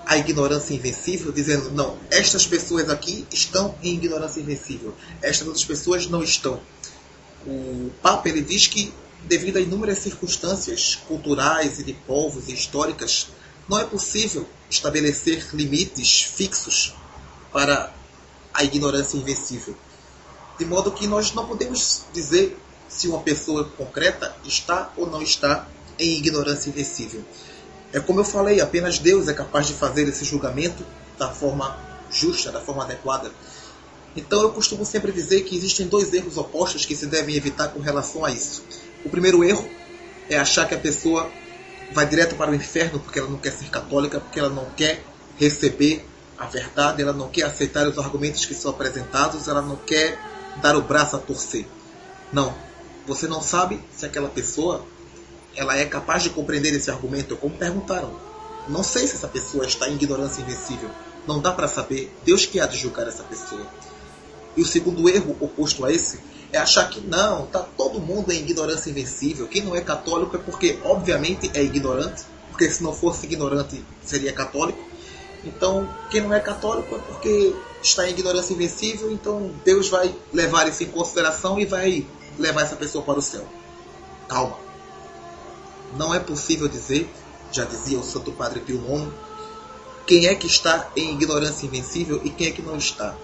a 0.06 0.16
ignorância 0.16 0.72
invencível, 0.72 1.32
dizendo, 1.32 1.72
não, 1.72 1.98
estas 2.10 2.46
pessoas 2.46 2.88
aqui 2.88 3.26
estão 3.32 3.74
em 3.82 3.94
ignorância 3.94 4.40
invencível, 4.40 4.94
estas 5.20 5.46
outras 5.46 5.64
pessoas 5.64 6.06
não 6.06 6.22
estão. 6.22 6.60
O 7.44 7.90
Papa 8.00 8.28
ele 8.28 8.40
diz 8.40 8.68
que, 8.68 8.94
devido 9.24 9.56
a 9.56 9.60
inúmeras 9.60 9.98
circunstâncias 9.98 10.94
culturais 11.08 11.80
e 11.80 11.84
de 11.84 11.92
povos 11.92 12.48
e 12.48 12.54
históricas, 12.54 13.28
não 13.68 13.80
é 13.80 13.84
possível 13.84 14.46
estabelecer 14.70 15.44
limites 15.52 16.22
fixos 16.22 16.94
para 17.52 17.92
a 18.54 18.62
ignorância 18.62 19.16
invencível. 19.16 19.76
De 20.56 20.64
modo 20.64 20.92
que 20.92 21.06
nós 21.08 21.32
não 21.32 21.46
podemos 21.46 22.04
dizer 22.12 22.56
se 22.88 23.08
uma 23.08 23.20
pessoa 23.20 23.64
concreta 23.76 24.36
está 24.44 24.92
ou 24.96 25.10
não 25.10 25.20
está 25.20 25.66
em 25.98 26.16
ignorância 26.18 26.70
invencível. 26.70 27.24
É 27.92 28.00
como 28.00 28.20
eu 28.20 28.24
falei, 28.24 28.60
apenas 28.60 28.98
Deus 28.98 29.28
é 29.28 29.32
capaz 29.32 29.66
de 29.66 29.74
fazer 29.74 30.08
esse 30.08 30.24
julgamento 30.24 30.84
da 31.18 31.30
forma 31.30 31.78
justa, 32.10 32.50
da 32.50 32.60
forma 32.60 32.84
adequada. 32.84 33.30
Então 34.16 34.42
eu 34.42 34.50
costumo 34.50 34.84
sempre 34.84 35.12
dizer 35.12 35.42
que 35.42 35.56
existem 35.56 35.86
dois 35.86 36.12
erros 36.12 36.36
opostos 36.36 36.84
que 36.84 36.96
se 36.96 37.06
devem 37.06 37.36
evitar 37.36 37.68
com 37.68 37.80
relação 37.80 38.24
a 38.24 38.30
isso. 38.30 38.62
O 39.04 39.08
primeiro 39.08 39.44
erro 39.44 39.68
é 40.28 40.36
achar 40.36 40.66
que 40.66 40.74
a 40.74 40.78
pessoa 40.78 41.30
vai 41.92 42.06
direto 42.06 42.34
para 42.34 42.50
o 42.50 42.54
inferno 42.54 42.98
porque 42.98 43.18
ela 43.18 43.28
não 43.28 43.38
quer 43.38 43.52
ser 43.52 43.68
católica, 43.68 44.18
porque 44.18 44.38
ela 44.38 44.48
não 44.48 44.64
quer 44.76 45.04
receber 45.38 46.04
a 46.38 46.46
verdade, 46.46 47.02
ela 47.02 47.12
não 47.12 47.28
quer 47.28 47.44
aceitar 47.44 47.86
os 47.86 47.98
argumentos 47.98 48.44
que 48.44 48.54
são 48.54 48.70
apresentados, 48.70 49.48
ela 49.48 49.62
não 49.62 49.76
quer 49.76 50.18
dar 50.60 50.76
o 50.76 50.82
braço 50.82 51.16
a 51.16 51.18
torcer. 51.18 51.66
Não. 52.32 52.54
Você 53.06 53.26
não 53.26 53.40
sabe 53.40 53.80
se 53.94 54.04
aquela 54.04 54.28
pessoa 54.28 54.84
ela 55.56 55.76
é 55.76 55.84
capaz 55.84 56.22
de 56.22 56.30
compreender 56.30 56.74
esse 56.74 56.90
argumento, 56.90 57.36
como 57.36 57.56
perguntaram. 57.56 58.12
Não 58.68 58.82
sei 58.82 59.06
se 59.06 59.16
essa 59.16 59.28
pessoa 59.28 59.64
está 59.64 59.88
em 59.88 59.94
ignorância 59.94 60.42
invencível. 60.42 60.90
Não 61.26 61.40
dá 61.40 61.52
para 61.52 61.68
saber. 61.68 62.14
Deus 62.24 62.46
que 62.46 62.60
há 62.60 62.66
de 62.66 62.76
julgar 62.76 63.06
essa 63.08 63.22
pessoa. 63.22 63.66
E 64.56 64.62
o 64.62 64.66
segundo 64.66 65.08
erro 65.08 65.36
oposto 65.40 65.84
a 65.84 65.92
esse 65.92 66.18
é 66.52 66.58
achar 66.58 66.88
que 66.88 67.00
não, 67.00 67.46
tá 67.46 67.66
todo 67.76 68.00
mundo 68.00 68.32
em 68.32 68.40
ignorância 68.40 68.90
invencível. 68.90 69.46
Quem 69.46 69.62
não 69.62 69.74
é 69.74 69.80
católico 69.80 70.36
é 70.36 70.38
porque, 70.38 70.78
obviamente, 70.84 71.50
é 71.54 71.62
ignorante, 71.62 72.24
porque 72.50 72.70
se 72.70 72.82
não 72.82 72.92
fosse 72.92 73.26
ignorante 73.26 73.84
seria 74.04 74.32
católico. 74.32 74.78
Então, 75.44 75.88
quem 76.10 76.20
não 76.20 76.34
é 76.34 76.40
católico 76.40 76.94
é 76.94 76.98
porque 76.98 77.54
está 77.82 78.08
em 78.08 78.10
ignorância 78.10 78.52
invencível, 78.52 79.12
então 79.12 79.52
Deus 79.64 79.88
vai 79.88 80.12
levar 80.32 80.66
isso 80.68 80.82
em 80.82 80.86
consideração 80.86 81.58
e 81.60 81.64
vai 81.64 82.06
levar 82.38 82.62
essa 82.62 82.76
pessoa 82.76 83.04
para 83.04 83.18
o 83.18 83.22
céu. 83.22 83.46
Calma. 84.28 84.65
Não 85.94 86.14
é 86.14 86.18
possível 86.18 86.68
dizer, 86.68 87.08
já 87.52 87.64
dizia 87.64 87.98
o 87.98 88.04
Santo 88.04 88.32
Padre 88.32 88.60
Pio 88.60 88.76
IX, 88.76 89.12
quem 90.06 90.26
é 90.26 90.34
que 90.34 90.46
está 90.46 90.90
em 90.96 91.12
ignorância 91.12 91.66
invencível 91.66 92.20
e 92.24 92.30
quem 92.30 92.48
é 92.48 92.50
que 92.50 92.62
não 92.62 92.76
está. 92.76 93.16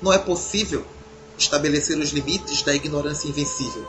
Não 0.00 0.12
é 0.12 0.18
possível 0.18 0.84
estabelecer 1.38 1.98
os 1.98 2.10
limites 2.10 2.62
da 2.62 2.74
ignorância 2.74 3.28
invencível. 3.28 3.86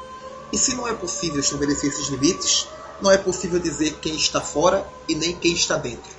E 0.51 0.57
se 0.57 0.75
não 0.75 0.87
é 0.87 0.93
possível 0.93 1.39
estabelecer 1.39 1.89
esses 1.89 2.07
limites, 2.07 2.67
não 3.01 3.11
é 3.11 3.17
possível 3.17 3.59
dizer 3.59 3.95
quem 4.01 4.15
está 4.15 4.41
fora 4.41 4.87
e 5.07 5.15
nem 5.15 5.35
quem 5.35 5.53
está 5.53 5.77
dentro 5.77 6.17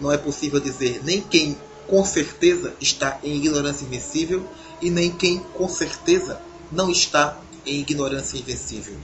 não 0.00 0.10
é 0.10 0.16
possível 0.16 0.58
dizer 0.58 1.02
nem 1.04 1.20
quem 1.20 1.56
com 1.86 2.04
certeza 2.04 2.74
está 2.80 3.18
em 3.22 3.36
ignorância 3.36 3.84
invencível 3.84 4.44
e 4.80 4.90
nem 4.90 5.10
quem 5.10 5.40
com 5.54 5.68
certeza 5.68 6.40
não 6.72 6.90
está 6.90 7.38
em 7.66 7.80
ignorância 7.80 8.38
invencível. 8.38 8.96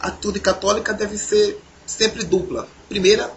A 0.00 0.08
atitude 0.08 0.40
católica 0.40 0.94
deve 0.94 1.18
ser 1.18 1.60
sempre 1.86 2.24
dupla. 2.24 2.66
Primeira, 2.88 3.30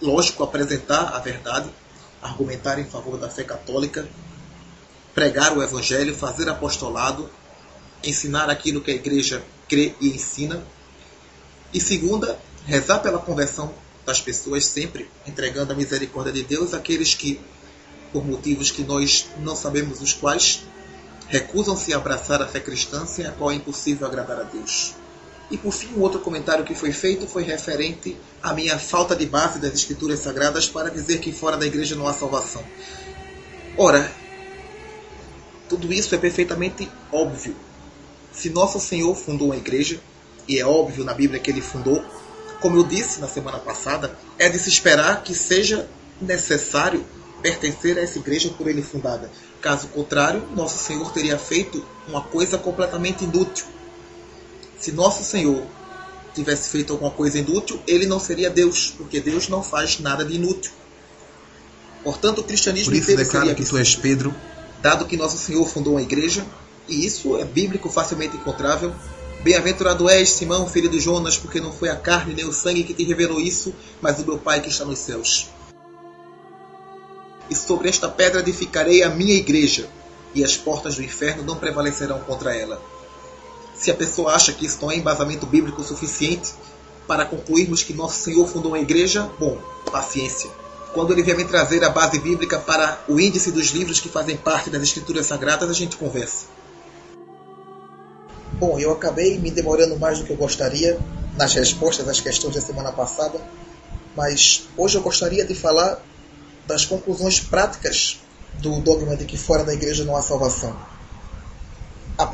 lógico, 0.00 0.44
apresentar 0.44 1.14
a 1.14 1.18
verdade, 1.18 1.70
argumentar 2.20 2.78
em 2.78 2.84
favor 2.84 3.16
da 3.16 3.30
fé 3.30 3.42
católica, 3.42 4.06
pregar 5.14 5.56
o 5.56 5.62
evangelho, 5.62 6.14
fazer 6.14 6.50
apostolado, 6.50 7.30
ensinar 8.04 8.50
aquilo 8.50 8.82
que 8.82 8.90
a 8.90 8.94
igreja 8.94 9.42
crê 9.66 9.94
e 9.98 10.08
ensina. 10.08 10.62
E 11.72 11.80
segunda, 11.80 12.38
rezar 12.66 12.98
pela 12.98 13.18
conversão 13.18 13.72
das 14.04 14.20
pessoas, 14.20 14.66
sempre 14.66 15.10
entregando 15.26 15.72
a 15.72 15.76
misericórdia 15.76 16.32
de 16.32 16.42
Deus 16.42 16.74
àqueles 16.74 17.14
que, 17.14 17.40
por 18.12 18.24
motivos 18.24 18.70
que 18.70 18.84
nós 18.84 19.26
não 19.38 19.56
sabemos 19.56 20.02
os 20.02 20.12
quais, 20.12 20.62
recusam-se 21.28 21.94
a 21.94 21.96
abraçar 21.96 22.42
a 22.42 22.46
fé 22.46 22.60
cristã 22.60 23.06
sem 23.06 23.26
a 23.26 23.32
qual 23.32 23.50
é 23.50 23.54
impossível 23.54 24.06
agradar 24.06 24.40
a 24.40 24.44
Deus. 24.44 24.94
E 25.50 25.56
por 25.56 25.72
fim, 25.72 25.94
um 25.94 26.00
outro 26.00 26.20
comentário 26.20 26.64
que 26.64 26.74
foi 26.74 26.92
feito 26.92 27.26
foi 27.26 27.42
referente 27.44 28.16
à 28.42 28.52
minha 28.52 28.78
falta 28.78 29.14
de 29.14 29.26
base 29.26 29.60
das 29.60 29.74
Escrituras 29.74 30.20
Sagradas 30.20 30.68
para 30.68 30.90
dizer 30.90 31.20
que 31.20 31.32
fora 31.32 31.56
da 31.56 31.66
igreja 31.66 31.94
não 31.94 32.08
há 32.08 32.12
salvação. 32.12 32.64
Ora, 33.76 34.10
tudo 35.68 35.92
isso 35.92 36.14
é 36.14 36.18
perfeitamente 36.18 36.90
óbvio. 37.12 37.54
Se 38.32 38.50
nosso 38.50 38.80
Senhor 38.80 39.14
fundou 39.14 39.48
uma 39.48 39.56
igreja, 39.56 40.00
e 40.48 40.58
é 40.58 40.66
óbvio 40.66 41.04
na 41.04 41.14
Bíblia 41.14 41.40
que 41.40 41.50
ele 41.50 41.60
fundou, 41.60 42.04
como 42.60 42.76
eu 42.76 42.84
disse 42.84 43.20
na 43.20 43.28
semana 43.28 43.58
passada, 43.58 44.16
é 44.38 44.48
de 44.48 44.58
se 44.58 44.68
esperar 44.68 45.22
que 45.22 45.34
seja 45.34 45.88
necessário 46.20 47.04
pertencer 47.42 47.98
a 47.98 48.02
essa 48.02 48.18
igreja 48.18 48.50
por 48.56 48.66
ele 48.66 48.82
fundada. 48.82 49.30
Caso 49.60 49.88
contrário, 49.88 50.42
nosso 50.54 50.78
Senhor 50.78 51.12
teria 51.12 51.38
feito 51.38 51.84
uma 52.08 52.22
coisa 52.22 52.58
completamente 52.58 53.24
inútil. 53.24 53.66
Se 54.78 54.92
nosso 54.92 55.24
Senhor 55.24 55.66
tivesse 56.34 56.70
feito 56.70 56.92
alguma 56.92 57.10
coisa 57.10 57.38
inútil, 57.38 57.80
ele 57.86 58.06
não 58.06 58.20
seria 58.20 58.50
Deus, 58.50 58.92
porque 58.96 59.20
Deus 59.20 59.48
não 59.48 59.62
faz 59.62 59.98
nada 59.98 60.24
de 60.24 60.34
inútil. 60.34 60.70
Portanto, 62.04 62.40
o 62.40 62.44
cristianismo 62.44 62.92
Por 62.92 62.98
isso 62.98 63.10
inteiro 63.10 63.24
declaro 63.24 63.54
que 63.54 63.64
tu 63.64 63.76
és 63.78 63.96
Pedro, 63.96 64.34
dado 64.80 65.06
que 65.06 65.16
nosso 65.16 65.38
Senhor 65.38 65.66
fundou 65.66 65.94
uma 65.94 66.02
igreja, 66.02 66.46
e 66.88 67.04
isso 67.04 67.36
é 67.36 67.44
bíblico, 67.44 67.88
facilmente 67.88 68.36
encontrável. 68.36 68.94
Bem-aventurado 69.42 70.08
és, 70.08 70.30
Simão, 70.30 70.68
filho 70.68 70.88
de 70.88 71.00
Jonas, 71.00 71.36
porque 71.36 71.60
não 71.60 71.72
foi 71.72 71.88
a 71.88 71.96
carne 71.96 72.34
nem 72.34 72.44
o 72.44 72.52
sangue 72.52 72.84
que 72.84 72.94
te 72.94 73.04
revelou 73.04 73.40
isso, 73.40 73.74
mas 74.00 74.20
o 74.20 74.26
meu 74.26 74.38
Pai 74.38 74.60
que 74.60 74.68
está 74.68 74.84
nos 74.84 74.98
céus. 74.98 75.48
E 77.48 77.54
sobre 77.54 77.88
esta 77.88 78.08
pedra 78.08 78.40
edificarei 78.40 79.02
a 79.02 79.10
minha 79.10 79.34
igreja, 79.34 79.88
e 80.34 80.44
as 80.44 80.56
portas 80.56 80.96
do 80.96 81.02
inferno 81.02 81.42
não 81.42 81.56
prevalecerão 81.56 82.20
contra 82.20 82.54
ela. 82.54 82.80
Se 83.78 83.90
a 83.90 83.94
pessoa 83.94 84.32
acha 84.32 84.52
que 84.52 84.66
isso 84.66 84.78
não 84.80 84.90
é 84.90 84.96
embasamento 84.96 85.46
bíblico 85.46 85.82
suficiente 85.82 86.54
para 87.06 87.24
concluirmos 87.24 87.82
que 87.82 87.92
nosso 87.92 88.18
Senhor 88.20 88.46
fundou 88.46 88.72
uma 88.72 88.78
igreja, 88.78 89.30
bom, 89.38 89.58
paciência. 89.90 90.50
Quando 90.92 91.12
ele 91.12 91.22
vier 91.22 91.36
me 91.36 91.44
trazer 91.44 91.84
a 91.84 91.90
base 91.90 92.18
bíblica 92.18 92.58
para 92.58 92.98
o 93.06 93.20
índice 93.20 93.52
dos 93.52 93.66
livros 93.66 94.00
que 94.00 94.08
fazem 94.08 94.36
parte 94.36 94.70
das 94.70 94.82
Escrituras 94.82 95.26
Sagradas, 95.26 95.68
a 95.68 95.74
gente 95.74 95.96
conversa. 95.96 96.46
Bom, 98.54 98.78
eu 98.78 98.90
acabei 98.90 99.38
me 99.38 99.50
demorando 99.50 99.98
mais 99.98 100.18
do 100.18 100.24
que 100.24 100.32
eu 100.32 100.36
gostaria 100.36 100.98
nas 101.36 101.52
respostas 101.52 102.08
às 102.08 102.20
questões 102.20 102.54
da 102.54 102.60
semana 102.62 102.90
passada, 102.90 103.38
mas 104.16 104.66
hoje 104.76 104.96
eu 104.96 105.02
gostaria 105.02 105.44
de 105.44 105.54
falar 105.54 106.00
das 106.66 106.86
conclusões 106.86 107.38
práticas 107.38 108.18
do 108.54 108.80
dogma 108.80 109.14
de 109.14 109.26
que 109.26 109.36
fora 109.36 109.62
da 109.62 109.74
igreja 109.74 110.04
não 110.04 110.16
há 110.16 110.22
salvação. 110.22 110.74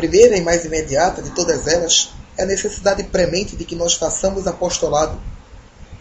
Primeira 0.02 0.36
e 0.36 0.40
mais 0.40 0.64
imediata 0.64 1.22
de 1.22 1.30
todas 1.30 1.68
elas 1.68 2.10
é 2.36 2.42
a 2.42 2.46
necessidade 2.46 3.04
premente 3.04 3.54
de 3.54 3.64
que 3.64 3.76
nós 3.76 3.94
façamos 3.94 4.48
apostolado, 4.48 5.16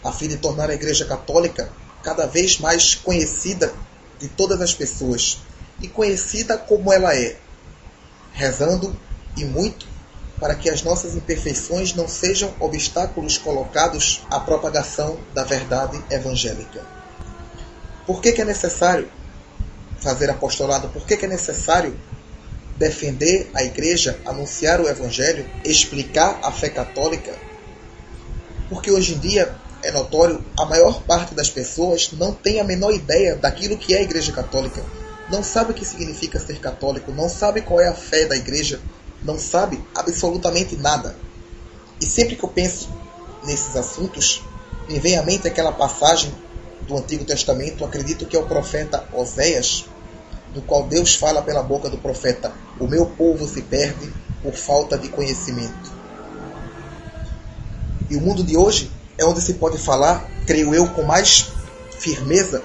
a 0.02 0.10
fim 0.10 0.26
de 0.26 0.38
tornar 0.38 0.68
a 0.68 0.74
Igreja 0.74 1.04
Católica 1.04 1.70
cada 2.02 2.26
vez 2.26 2.58
mais 2.58 2.96
conhecida 2.96 3.72
de 4.18 4.26
todas 4.26 4.60
as 4.60 4.74
pessoas 4.74 5.38
e 5.80 5.86
conhecida 5.86 6.58
como 6.58 6.92
ela 6.92 7.16
é, 7.16 7.36
rezando 8.32 8.92
e 9.36 9.44
muito 9.44 9.86
para 10.40 10.56
que 10.56 10.68
as 10.68 10.82
nossas 10.82 11.14
imperfeições 11.14 11.94
não 11.94 12.08
sejam 12.08 12.52
obstáculos 12.58 13.38
colocados 13.38 14.22
à 14.28 14.40
propagação 14.40 15.16
da 15.32 15.44
verdade 15.44 16.02
evangélica. 16.10 16.84
Por 18.04 18.20
que, 18.20 18.32
que 18.32 18.42
é 18.42 18.44
necessário 18.44 19.08
fazer 20.00 20.28
apostolado? 20.28 20.88
Por 20.88 21.06
que, 21.06 21.16
que 21.16 21.24
é 21.24 21.28
necessário 21.28 21.96
defender 22.82 23.48
a 23.54 23.62
igreja, 23.62 24.18
anunciar 24.24 24.80
o 24.80 24.88
evangelho, 24.88 25.48
explicar 25.64 26.40
a 26.42 26.50
fé 26.50 26.68
católica? 26.68 27.32
Porque 28.68 28.90
hoje 28.90 29.14
em 29.14 29.18
dia 29.18 29.54
é 29.84 29.92
notório, 29.92 30.44
a 30.58 30.64
maior 30.64 31.00
parte 31.02 31.32
das 31.32 31.48
pessoas 31.48 32.10
não 32.12 32.32
tem 32.32 32.60
a 32.60 32.64
menor 32.64 32.92
ideia 32.92 33.36
daquilo 33.36 33.78
que 33.78 33.94
é 33.94 33.98
a 33.98 34.02
igreja 34.02 34.32
católica. 34.32 34.82
Não 35.30 35.44
sabe 35.44 35.70
o 35.70 35.74
que 35.74 35.84
significa 35.84 36.40
ser 36.40 36.58
católico, 36.58 37.12
não 37.12 37.28
sabe 37.28 37.60
qual 37.60 37.80
é 37.80 37.86
a 37.86 37.94
fé 37.94 38.26
da 38.26 38.36
igreja, 38.36 38.80
não 39.22 39.38
sabe 39.38 39.80
absolutamente 39.94 40.74
nada. 40.76 41.14
E 42.00 42.04
sempre 42.04 42.34
que 42.34 42.44
eu 42.44 42.48
penso 42.48 42.88
nesses 43.44 43.76
assuntos, 43.76 44.42
me 44.88 44.98
vem 44.98 45.16
à 45.16 45.22
mente 45.22 45.46
aquela 45.46 45.70
passagem 45.70 46.34
do 46.80 46.96
Antigo 46.96 47.24
Testamento, 47.24 47.84
acredito 47.84 48.26
que 48.26 48.36
é 48.36 48.40
o 48.40 48.46
profeta 48.46 49.04
Oséias, 49.12 49.84
do 50.52 50.62
qual 50.62 50.84
Deus 50.84 51.14
fala 51.14 51.42
pela 51.42 51.62
boca 51.62 51.88
do 51.88 51.98
profeta: 51.98 52.52
O 52.78 52.86
meu 52.86 53.06
povo 53.06 53.46
se 53.46 53.62
perde 53.62 54.12
por 54.42 54.54
falta 54.54 54.98
de 54.98 55.08
conhecimento. 55.08 55.92
E 58.10 58.16
o 58.16 58.20
mundo 58.20 58.44
de 58.44 58.56
hoje 58.56 58.90
é 59.16 59.24
onde 59.24 59.40
se 59.40 59.54
pode 59.54 59.78
falar, 59.78 60.28
creio 60.46 60.74
eu, 60.74 60.88
com 60.88 61.02
mais 61.02 61.48
firmeza, 61.98 62.62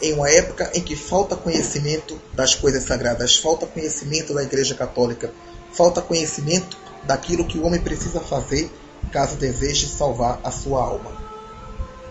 em 0.00 0.14
uma 0.14 0.30
época 0.30 0.70
em 0.74 0.80
que 0.80 0.96
falta 0.96 1.36
conhecimento 1.36 2.20
das 2.32 2.54
coisas 2.54 2.84
sagradas, 2.84 3.36
falta 3.36 3.66
conhecimento 3.66 4.32
da 4.32 4.42
Igreja 4.42 4.74
Católica, 4.74 5.32
falta 5.72 6.00
conhecimento 6.00 6.76
daquilo 7.04 7.44
que 7.44 7.58
o 7.58 7.64
homem 7.64 7.80
precisa 7.80 8.20
fazer 8.20 8.70
caso 9.12 9.36
deseje 9.36 9.88
salvar 9.88 10.40
a 10.42 10.50
sua 10.50 10.82
alma. 10.82 11.12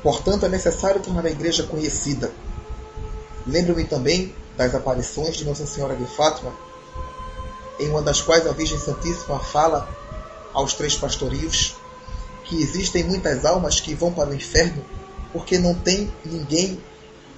Portanto, 0.02 0.46
é 0.46 0.50
necessário 0.50 1.02
tornar 1.02 1.26
a 1.26 1.30
igreja 1.30 1.64
conhecida. 1.64 2.32
Lembro-me 3.46 3.84
também 3.84 4.34
das 4.58 4.74
aparições 4.74 5.38
de 5.38 5.46
Nossa 5.46 5.66
Senhora 5.66 5.96
de 5.96 6.06
Fátima, 6.06 6.52
em 7.80 7.90
uma 7.90 8.02
das 8.02 8.22
quais 8.22 8.46
a 8.48 8.52
Virgem 8.52 8.80
Santíssima 8.80 9.40
fala 9.40 9.88
aos 10.54 10.74
três 10.74 10.96
pastorios 10.96 11.76
que 12.44 12.62
existem 12.62 13.04
muitas 13.04 13.46
almas 13.46 13.80
que 13.80 13.94
vão 13.94 14.12
para 14.12 14.30
o 14.30 14.36
inferno 14.36 14.84
porque 15.32 15.60
não 15.60 15.76
tem 15.76 16.12
ninguém 16.26 16.82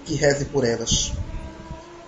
que 0.06 0.16
reze 0.16 0.46
por 0.46 0.64
elas. 0.64 1.12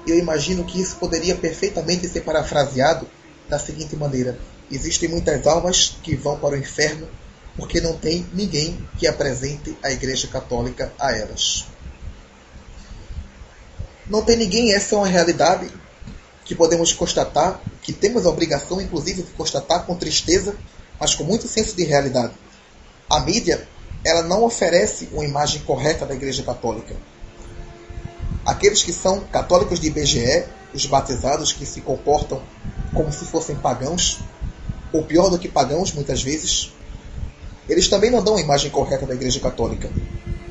Eu 0.08 0.18
imagino 0.18 0.64
que 0.64 0.80
isso 0.80 0.96
poderia 0.96 1.36
perfeitamente 1.36 2.08
ser 2.08 2.22
parafraseado 2.22 3.06
da 3.50 3.60
seguinte 3.60 3.96
maneira: 3.96 4.40
existem 4.72 5.10
muitas 5.10 5.46
almas 5.46 5.98
que 6.02 6.16
vão 6.16 6.40
para 6.40 6.56
o 6.56 6.58
inferno 6.58 7.08
porque 7.58 7.82
não 7.82 7.98
tem 7.98 8.26
ninguém 8.34 8.88
que 8.98 9.08
apresente 9.08 9.78
a 9.84 9.92
Igreja 9.92 10.28
Católica 10.28 10.94
a 10.98 11.12
elas. 11.12 11.66
Não 14.12 14.22
tem 14.22 14.36
ninguém, 14.36 14.74
essa 14.74 14.94
é 14.94 14.98
uma 14.98 15.08
realidade 15.08 15.72
que 16.44 16.54
podemos 16.54 16.92
constatar, 16.92 17.62
que 17.82 17.94
temos 17.94 18.26
a 18.26 18.30
obrigação, 18.30 18.82
inclusive, 18.82 19.24
de 19.24 19.32
constatar 19.32 19.86
com 19.86 19.96
tristeza, 19.96 20.54
mas 21.00 21.16
com 21.16 21.24
muito 21.24 21.48
senso 21.48 21.78
de 21.78 21.86
realidade. 21.86 22.34
A 23.10 23.22
mídia, 23.22 23.66
ela 24.04 24.22
não 24.22 24.44
oferece 24.44 25.08
uma 25.14 25.24
imagem 25.24 25.62
correta 25.62 26.06
da 26.06 26.14
Igreja 26.14 26.44
Católica. 26.44 26.94
Aqueles 28.46 28.84
que 28.84 28.92
são 28.92 29.22
católicos 29.22 29.80
de 29.80 29.88
IBGE, 29.88 30.44
os 30.74 30.86
batizados 30.86 31.54
que 31.54 31.66
se 31.66 31.80
comportam 31.80 32.42
como 32.94 33.14
se 33.14 33.24
fossem 33.24 33.56
pagãos, 33.56 34.20
ou 34.92 35.04
pior 35.04 35.30
do 35.30 35.40
que 35.40 35.48
pagãos, 35.48 35.94
muitas 35.94 36.22
vezes, 36.22 36.74
eles 37.70 37.88
também 37.88 38.12
não 38.12 38.22
dão 38.22 38.36
a 38.36 38.42
imagem 38.42 38.72
correta 38.72 39.06
da 39.06 39.14
Igreja 39.14 39.40
Católica. 39.40 39.90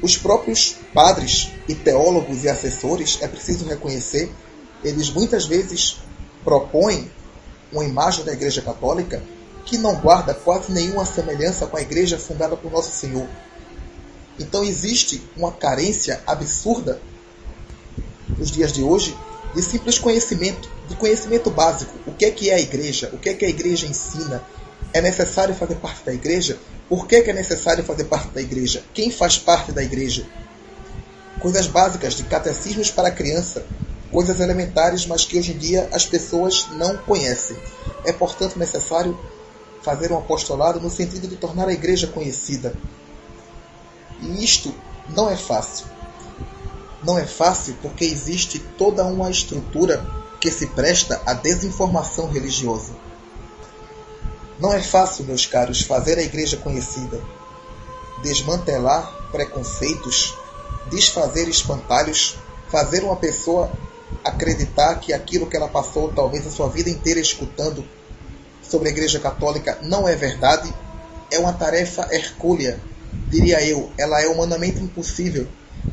Os 0.02 0.16
próprios 0.16 0.76
padres 0.94 1.50
e 1.68 1.74
teólogos 1.74 2.44
e 2.44 2.48
assessores, 2.48 3.18
é 3.20 3.28
preciso 3.28 3.66
reconhecer, 3.66 4.32
eles 4.82 5.10
muitas 5.10 5.46
vezes 5.46 5.98
propõem 6.42 7.10
uma 7.72 7.84
imagem 7.84 8.24
da 8.24 8.32
Igreja 8.32 8.62
Católica 8.62 9.22
que 9.64 9.76
não 9.76 9.94
guarda 9.96 10.34
quase 10.34 10.72
nenhuma 10.72 11.04
semelhança 11.04 11.66
com 11.66 11.76
a 11.76 11.82
Igreja 11.82 12.18
fundada 12.18 12.56
por 12.56 12.72
Nosso 12.72 12.90
Senhor. 12.90 13.28
Então 14.38 14.64
existe 14.64 15.22
uma 15.36 15.52
carência 15.52 16.22
absurda 16.26 17.00
nos 18.38 18.50
dias 18.50 18.72
de 18.72 18.82
hoje 18.82 19.14
de 19.54 19.62
simples 19.62 19.98
conhecimento, 19.98 20.70
de 20.88 20.96
conhecimento 20.96 21.50
básico. 21.50 21.92
O 22.06 22.12
que 22.12 22.24
é 22.24 22.30
que 22.30 22.50
é 22.50 22.54
a 22.54 22.60
igreja? 22.60 23.10
O 23.12 23.18
que 23.18 23.28
é 23.28 23.34
que 23.34 23.44
a 23.44 23.48
igreja 23.48 23.86
ensina? 23.86 24.42
É 24.92 25.00
necessário 25.00 25.54
fazer 25.54 25.76
parte 25.76 26.04
da 26.04 26.12
igreja? 26.12 26.58
Por 26.90 27.06
que, 27.06 27.22
que 27.22 27.30
é 27.30 27.32
necessário 27.32 27.84
fazer 27.84 28.06
parte 28.06 28.30
da 28.30 28.40
igreja? 28.40 28.82
Quem 28.92 29.12
faz 29.12 29.38
parte 29.38 29.70
da 29.70 29.80
igreja? 29.80 30.26
Coisas 31.38 31.68
básicas 31.68 32.14
de 32.14 32.24
catecismos 32.24 32.90
para 32.90 33.12
criança, 33.12 33.64
coisas 34.10 34.40
elementares, 34.40 35.06
mas 35.06 35.24
que 35.24 35.38
hoje 35.38 35.52
em 35.52 35.56
dia 35.56 35.88
as 35.92 36.04
pessoas 36.04 36.66
não 36.72 36.96
conhecem. 36.96 37.56
É, 38.04 38.12
portanto, 38.12 38.58
necessário 38.58 39.16
fazer 39.82 40.10
um 40.10 40.18
apostolado 40.18 40.80
no 40.80 40.90
sentido 40.90 41.28
de 41.28 41.36
tornar 41.36 41.68
a 41.68 41.72
igreja 41.72 42.08
conhecida. 42.08 42.74
E 44.20 44.42
isto 44.44 44.74
não 45.10 45.30
é 45.30 45.36
fácil. 45.36 45.86
Não 47.04 47.16
é 47.16 47.24
fácil 47.24 47.76
porque 47.80 48.04
existe 48.04 48.58
toda 48.58 49.04
uma 49.04 49.30
estrutura 49.30 50.04
que 50.40 50.50
se 50.50 50.66
presta 50.66 51.22
à 51.24 51.34
desinformação 51.34 52.28
religiosa. 52.28 53.09
Não 54.60 54.74
é 54.74 54.82
fácil, 54.82 55.24
meus 55.24 55.46
caros, 55.46 55.80
fazer 55.80 56.18
a 56.18 56.22
igreja 56.22 56.58
conhecida, 56.58 57.18
desmantelar 58.22 59.10
preconceitos, 59.32 60.34
desfazer 60.90 61.48
espantalhos, 61.48 62.36
fazer 62.68 63.02
uma 63.02 63.16
pessoa 63.16 63.72
acreditar 64.22 64.96
que 64.96 65.14
aquilo 65.14 65.46
que 65.46 65.56
ela 65.56 65.68
passou 65.68 66.12
talvez 66.12 66.46
a 66.46 66.50
sua 66.50 66.68
vida 66.68 66.90
inteira 66.90 67.18
escutando 67.18 67.82
sobre 68.62 68.88
a 68.88 68.92
Igreja 68.92 69.18
Católica 69.18 69.78
não 69.82 70.06
é 70.06 70.14
verdade, 70.14 70.70
é 71.30 71.38
uma 71.38 71.54
tarefa 71.54 72.06
hercúlea, 72.10 72.78
diria 73.30 73.64
eu, 73.64 73.90
ela 73.96 74.20
é 74.20 74.26
humanamente 74.26 74.78
impossível. 74.78 75.46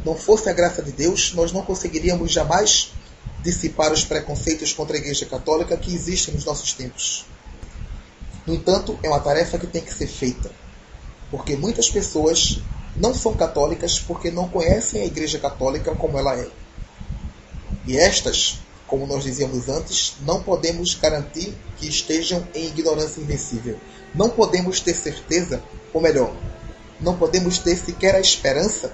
Não 0.03 0.13
fosse 0.13 0.49
a 0.49 0.53
graça 0.53 0.81
de 0.81 0.91
Deus, 0.91 1.31
nós 1.33 1.53
não 1.53 1.61
conseguiríamos 1.61 2.33
jamais 2.33 2.91
dissipar 3.41 3.93
os 3.93 4.03
preconceitos 4.03 4.73
contra 4.73 4.97
a 4.97 4.99
Igreja 4.99 5.25
Católica 5.25 5.77
que 5.77 5.95
existem 5.95 6.33
nos 6.33 6.43
nossos 6.43 6.73
tempos. 6.73 7.25
No 8.47 8.55
entanto, 8.55 8.97
é 9.03 9.09
uma 9.09 9.19
tarefa 9.19 9.59
que 9.59 9.67
tem 9.67 9.81
que 9.81 9.93
ser 9.93 10.07
feita, 10.07 10.49
porque 11.29 11.57
muitas 11.57 11.89
pessoas 11.89 12.61
não 12.95 13.13
são 13.13 13.33
católicas 13.33 13.99
porque 13.99 14.31
não 14.31 14.47
conhecem 14.47 15.01
a 15.01 15.05
Igreja 15.05 15.37
Católica 15.37 15.93
como 15.93 16.17
ela 16.17 16.33
é. 16.33 16.47
E 17.85 17.97
estas, 17.97 18.59
como 18.87 19.05
nós 19.05 19.25
dizíamos 19.25 19.67
antes, 19.67 20.15
não 20.21 20.41
podemos 20.41 20.95
garantir 20.95 21.53
que 21.75 21.89
estejam 21.89 22.47
em 22.55 22.67
ignorância 22.67 23.19
invencível. 23.19 23.77
Não 24.15 24.29
podemos 24.29 24.79
ter 24.79 24.93
certeza, 24.93 25.61
ou 25.93 26.01
melhor, 26.01 26.33
não 27.01 27.17
podemos 27.17 27.57
ter 27.57 27.75
sequer 27.75 28.15
a 28.15 28.21
esperança 28.21 28.93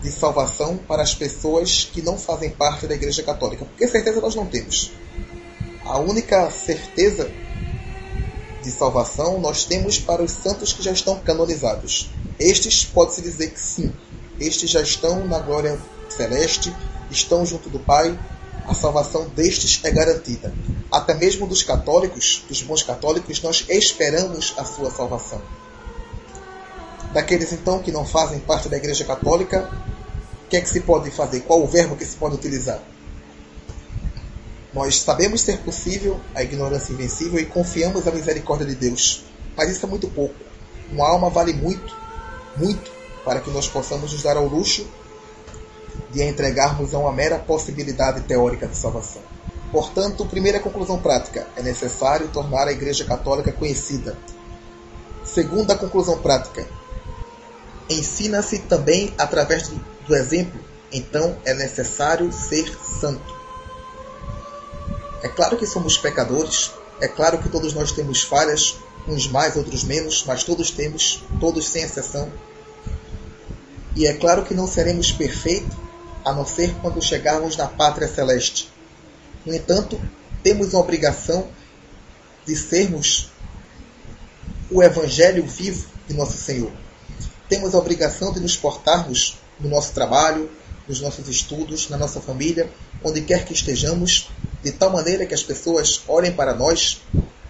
de 0.00 0.10
salvação 0.10 0.78
para 0.78 1.02
as 1.02 1.14
pessoas 1.14 1.84
que 1.92 2.00
não 2.00 2.16
fazem 2.16 2.48
parte 2.48 2.86
da 2.86 2.94
Igreja 2.94 3.22
Católica, 3.22 3.66
porque 3.66 3.86
certeza 3.86 4.18
nós 4.18 4.34
não 4.34 4.46
temos. 4.46 4.92
A 5.84 5.98
única 5.98 6.50
certeza 6.50 7.30
de 8.62 8.70
salvação 8.70 9.40
nós 9.40 9.64
temos 9.64 9.98
para 9.98 10.22
os 10.22 10.32
santos 10.32 10.72
que 10.72 10.82
já 10.82 10.92
estão 10.92 11.18
canonizados. 11.20 12.10
Estes 12.38 12.84
pode-se 12.84 13.22
dizer 13.22 13.50
que 13.50 13.60
sim, 13.60 13.92
estes 14.40 14.70
já 14.70 14.80
estão 14.80 15.26
na 15.26 15.38
glória 15.38 15.78
celeste, 16.08 16.74
estão 17.10 17.44
junto 17.44 17.68
do 17.68 17.78
Pai, 17.78 18.18
a 18.66 18.74
salvação 18.74 19.28
destes 19.30 19.80
é 19.82 19.90
garantida. 19.90 20.52
Até 20.90 21.14
mesmo 21.14 21.46
dos 21.46 21.62
católicos, 21.62 22.44
dos 22.48 22.62
bons 22.62 22.82
católicos, 22.82 23.40
nós 23.42 23.64
esperamos 23.68 24.54
a 24.56 24.64
sua 24.64 24.90
salvação. 24.90 25.40
Daqueles 27.12 27.52
então 27.52 27.78
que 27.78 27.90
não 27.90 28.04
fazem 28.04 28.38
parte 28.40 28.68
da 28.68 28.76
Igreja 28.76 29.04
Católica, 29.04 29.70
o 30.44 30.48
que 30.48 30.56
é 30.56 30.60
que 30.60 30.68
se 30.68 30.80
pode 30.80 31.10
fazer? 31.10 31.40
Qual 31.40 31.62
o 31.62 31.66
verbo 31.66 31.96
que 31.96 32.04
se 32.04 32.16
pode 32.16 32.34
utilizar? 32.34 32.80
Nós 34.78 35.00
sabemos 35.00 35.40
ser 35.40 35.58
possível 35.58 36.20
a 36.32 36.40
ignorância 36.40 36.92
invencível 36.92 37.40
e 37.40 37.46
confiamos 37.46 38.04
na 38.04 38.12
misericórdia 38.12 38.64
de 38.64 38.76
Deus. 38.76 39.24
Mas 39.56 39.70
isso 39.70 39.84
é 39.84 39.88
muito 39.88 40.06
pouco. 40.06 40.36
Uma 40.92 41.08
alma 41.08 41.28
vale 41.28 41.52
muito, 41.52 41.96
muito, 42.56 42.88
para 43.24 43.40
que 43.40 43.50
nós 43.50 43.66
possamos 43.66 44.12
nos 44.12 44.22
dar 44.22 44.36
ao 44.36 44.46
luxo 44.46 44.86
de 46.12 46.22
entregarmos 46.22 46.94
a 46.94 46.98
uma 47.00 47.12
mera 47.12 47.40
possibilidade 47.40 48.20
teórica 48.20 48.68
de 48.68 48.76
salvação. 48.76 49.20
Portanto, 49.72 50.24
primeira 50.24 50.60
conclusão 50.60 51.02
prática: 51.02 51.48
é 51.56 51.62
necessário 51.62 52.28
tornar 52.28 52.68
a 52.68 52.72
Igreja 52.72 53.04
Católica 53.04 53.50
conhecida. 53.50 54.16
Segunda 55.24 55.74
conclusão 55.74 56.18
prática: 56.18 56.64
ensina-se 57.90 58.60
também 58.60 59.12
através 59.18 59.72
do 60.06 60.14
exemplo. 60.14 60.60
Então, 60.92 61.36
é 61.44 61.52
necessário 61.52 62.32
ser 62.32 62.72
santo. 63.00 63.37
É 65.22 65.28
claro 65.28 65.56
que 65.56 65.66
somos 65.66 65.98
pecadores, 65.98 66.70
é 67.00 67.08
claro 67.08 67.38
que 67.38 67.48
todos 67.48 67.72
nós 67.72 67.92
temos 67.92 68.22
falhas, 68.22 68.76
uns 69.06 69.26
mais, 69.26 69.56
outros 69.56 69.84
menos, 69.84 70.24
mas 70.26 70.44
todos 70.44 70.70
temos, 70.70 71.22
todos 71.40 71.66
sem 71.66 71.82
exceção. 71.82 72.30
E 73.96 74.06
é 74.06 74.14
claro 74.14 74.44
que 74.44 74.54
não 74.54 74.66
seremos 74.66 75.10
perfeitos 75.10 75.76
a 76.24 76.32
não 76.32 76.44
ser 76.44 76.74
quando 76.82 77.02
chegarmos 77.02 77.56
na 77.56 77.66
pátria 77.66 78.06
celeste. 78.06 78.70
No 79.44 79.54
entanto, 79.54 80.00
temos 80.42 80.74
a 80.74 80.78
obrigação 80.78 81.48
de 82.46 82.54
sermos 82.54 83.30
o 84.70 84.82
Evangelho 84.82 85.44
vivo 85.44 85.88
de 86.06 86.14
Nosso 86.14 86.36
Senhor. 86.36 86.70
Temos 87.48 87.74
a 87.74 87.78
obrigação 87.78 88.32
de 88.32 88.40
nos 88.40 88.56
portarmos 88.56 89.38
no 89.58 89.68
nosso 89.68 89.92
trabalho, 89.92 90.50
nos 90.86 91.00
nossos 91.00 91.28
estudos, 91.28 91.88
na 91.88 91.96
nossa 91.96 92.20
família, 92.20 92.70
onde 93.02 93.22
quer 93.22 93.44
que 93.44 93.52
estejamos, 93.52 94.30
de 94.62 94.72
tal 94.72 94.90
maneira 94.90 95.26
que 95.26 95.34
as 95.34 95.42
pessoas 95.42 96.02
olhem 96.08 96.32
para 96.32 96.54
nós 96.54 97.00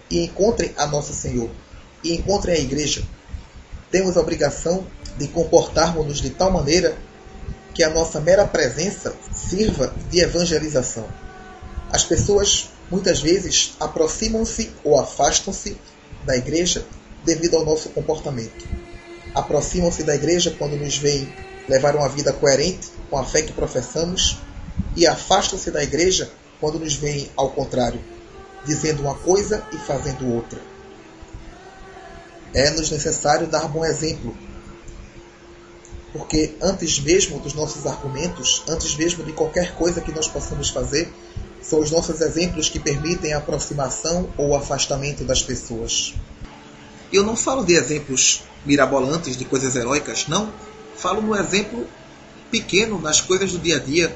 e 0.09 0.23
encontrem 0.23 0.73
a 0.77 0.85
Nosso 0.85 1.13
Senhor 1.13 1.49
e 2.03 2.13
encontrem 2.13 2.55
a 2.55 2.59
igreja. 2.59 3.03
Temos 3.91 4.15
a 4.15 4.21
obrigação 4.21 4.85
de 5.17 5.27
comportarmos-nos 5.27 6.21
de 6.21 6.29
tal 6.29 6.51
maneira 6.51 6.97
que 7.73 7.83
a 7.83 7.89
nossa 7.89 8.19
mera 8.19 8.45
presença 8.45 9.15
sirva 9.33 9.93
de 10.09 10.19
evangelização. 10.19 11.07
As 11.91 12.03
pessoas 12.03 12.69
muitas 12.89 13.21
vezes 13.21 13.73
aproximam-se 13.79 14.71
ou 14.83 14.99
afastam-se 14.99 15.77
da 16.25 16.35
igreja 16.35 16.85
devido 17.23 17.57
ao 17.57 17.65
nosso 17.65 17.89
comportamento. 17.89 18.67
Aproximam-se 19.33 20.03
da 20.03 20.15
igreja 20.15 20.55
quando 20.57 20.75
nos 20.75 20.97
veem 20.97 21.31
levar 21.67 21.95
uma 21.95 22.09
vida 22.09 22.33
coerente 22.33 22.89
com 23.09 23.17
a 23.17 23.23
fé 23.23 23.41
que 23.41 23.53
professamos 23.53 24.37
e 24.95 25.05
afastam-se 25.05 25.71
da 25.71 25.83
igreja 25.83 26.31
quando 26.59 26.79
nos 26.79 26.95
veem 26.95 27.29
ao 27.35 27.49
contrário, 27.49 27.99
dizendo 28.65 29.01
uma 29.01 29.15
coisa 29.15 29.63
e 29.71 29.77
fazendo 29.77 30.33
outra. 30.33 30.59
É-nos 32.53 32.89
necessário 32.91 33.47
dar 33.47 33.67
bom 33.67 33.85
exemplo, 33.85 34.35
porque 36.11 36.55
antes 36.61 36.99
mesmo 36.99 37.39
dos 37.39 37.53
nossos 37.53 37.85
argumentos, 37.85 38.63
antes 38.67 38.95
mesmo 38.95 39.23
de 39.23 39.31
qualquer 39.31 39.75
coisa 39.75 40.01
que 40.01 40.11
nós 40.11 40.27
possamos 40.27 40.69
fazer, 40.69 41.11
são 41.61 41.79
os 41.79 41.91
nossos 41.91 42.19
exemplos 42.21 42.69
que 42.69 42.79
permitem 42.79 43.33
a 43.33 43.37
aproximação 43.37 44.29
ou 44.37 44.55
afastamento 44.55 45.23
das 45.23 45.43
pessoas. 45.43 46.15
Eu 47.11 47.23
não 47.23 47.35
falo 47.35 47.63
de 47.63 47.73
exemplos 47.73 48.43
mirabolantes, 48.65 49.37
de 49.37 49.45
coisas 49.45 49.75
heróicas, 49.75 50.27
não. 50.27 50.51
Falo 50.95 51.21
no 51.21 51.35
exemplo 51.35 51.87
pequeno, 52.49 52.99
nas 52.99 53.21
coisas 53.21 53.51
do 53.51 53.59
dia 53.59 53.77
a 53.77 53.79
dia, 53.79 54.15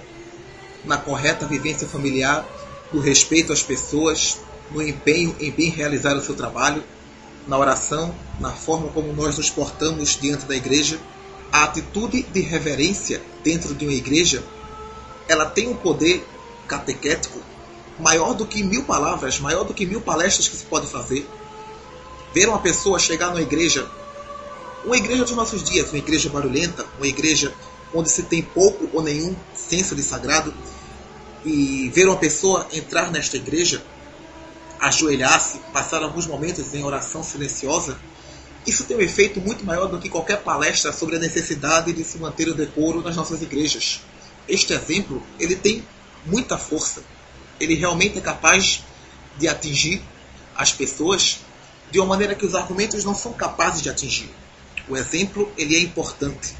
na 0.83 0.97
correta 0.97 1.45
vivência 1.45 1.87
familiar, 1.87 2.45
no 2.91 2.99
respeito 2.99 3.51
às 3.53 3.63
pessoas, 3.63 4.37
no 4.71 4.81
empenho 4.81 5.35
em 5.39 5.51
bem 5.51 5.69
realizar 5.69 6.15
o 6.15 6.21
seu 6.21 6.35
trabalho, 6.35 6.83
na 7.47 7.57
oração, 7.57 8.13
na 8.39 8.51
forma 8.51 8.87
como 8.89 9.13
nós 9.13 9.37
nos 9.37 9.49
portamos 9.49 10.17
diante 10.19 10.45
da 10.45 10.55
igreja. 10.55 10.99
A 11.51 11.65
atitude 11.65 12.23
de 12.23 12.41
reverência 12.41 13.21
dentro 13.43 13.75
de 13.75 13.85
uma 13.85 13.93
igreja, 13.93 14.43
ela 15.27 15.45
tem 15.45 15.67
um 15.67 15.75
poder 15.75 16.25
catequético 16.67 17.39
maior 17.99 18.33
do 18.33 18.45
que 18.45 18.63
mil 18.63 18.83
palavras, 18.83 19.39
maior 19.39 19.63
do 19.63 19.73
que 19.73 19.85
mil 19.85 20.01
palestras 20.01 20.47
que 20.47 20.55
se 20.55 20.65
pode 20.65 20.87
fazer. 20.87 21.27
Ver 22.33 22.49
uma 22.49 22.59
pessoa 22.59 22.97
chegar 22.97 23.27
numa 23.27 23.41
igreja, 23.41 23.87
uma 24.83 24.97
igreja 24.97 25.23
dos 25.23 25.35
nossos 25.35 25.63
dias, 25.63 25.89
uma 25.89 25.99
igreja 25.99 26.29
barulhenta, 26.29 26.85
uma 26.97 27.07
igreja 27.07 27.53
onde 27.93 28.09
se 28.09 28.23
tem 28.23 28.41
pouco 28.41 28.89
ou 28.91 29.03
nenhum 29.03 29.35
senso 29.53 29.95
de 29.95 30.01
sagrado, 30.01 30.53
e 31.45 31.89
ver 31.93 32.07
uma 32.07 32.17
pessoa 32.17 32.67
entrar 32.71 33.11
nesta 33.11 33.37
igreja, 33.37 33.83
ajoelhar-se, 34.79 35.59
passar 35.71 36.03
alguns 36.03 36.27
momentos 36.27 36.73
em 36.73 36.83
oração 36.83 37.23
silenciosa, 37.23 37.97
isso 38.65 38.85
tem 38.85 38.95
um 38.95 39.01
efeito 39.01 39.41
muito 39.41 39.65
maior 39.65 39.87
do 39.87 39.99
que 39.99 40.09
qualquer 40.09 40.41
palestra 40.41 40.93
sobre 40.93 41.17
a 41.17 41.19
necessidade 41.19 41.91
de 41.91 42.03
se 42.03 42.17
manter 42.17 42.47
o 42.47 42.53
decoro 42.53 43.01
nas 43.01 43.15
nossas 43.15 43.41
igrejas. 43.41 44.01
Este 44.47 44.73
exemplo, 44.73 45.21
ele 45.37 45.55
tem 45.55 45.85
muita 46.25 46.57
força. 46.57 47.03
Ele 47.59 47.75
realmente 47.75 48.17
é 48.17 48.21
capaz 48.21 48.83
de 49.37 49.47
atingir 49.47 50.01
as 50.55 50.71
pessoas 50.71 51.39
de 51.91 51.99
uma 51.99 52.07
maneira 52.07 52.35
que 52.35 52.45
os 52.45 52.55
argumentos 52.55 53.03
não 53.03 53.13
são 53.13 53.33
capazes 53.33 53.81
de 53.81 53.89
atingir. 53.89 54.29
O 54.87 54.95
exemplo 54.95 55.51
ele 55.57 55.75
é 55.75 55.79
importante. 55.79 56.55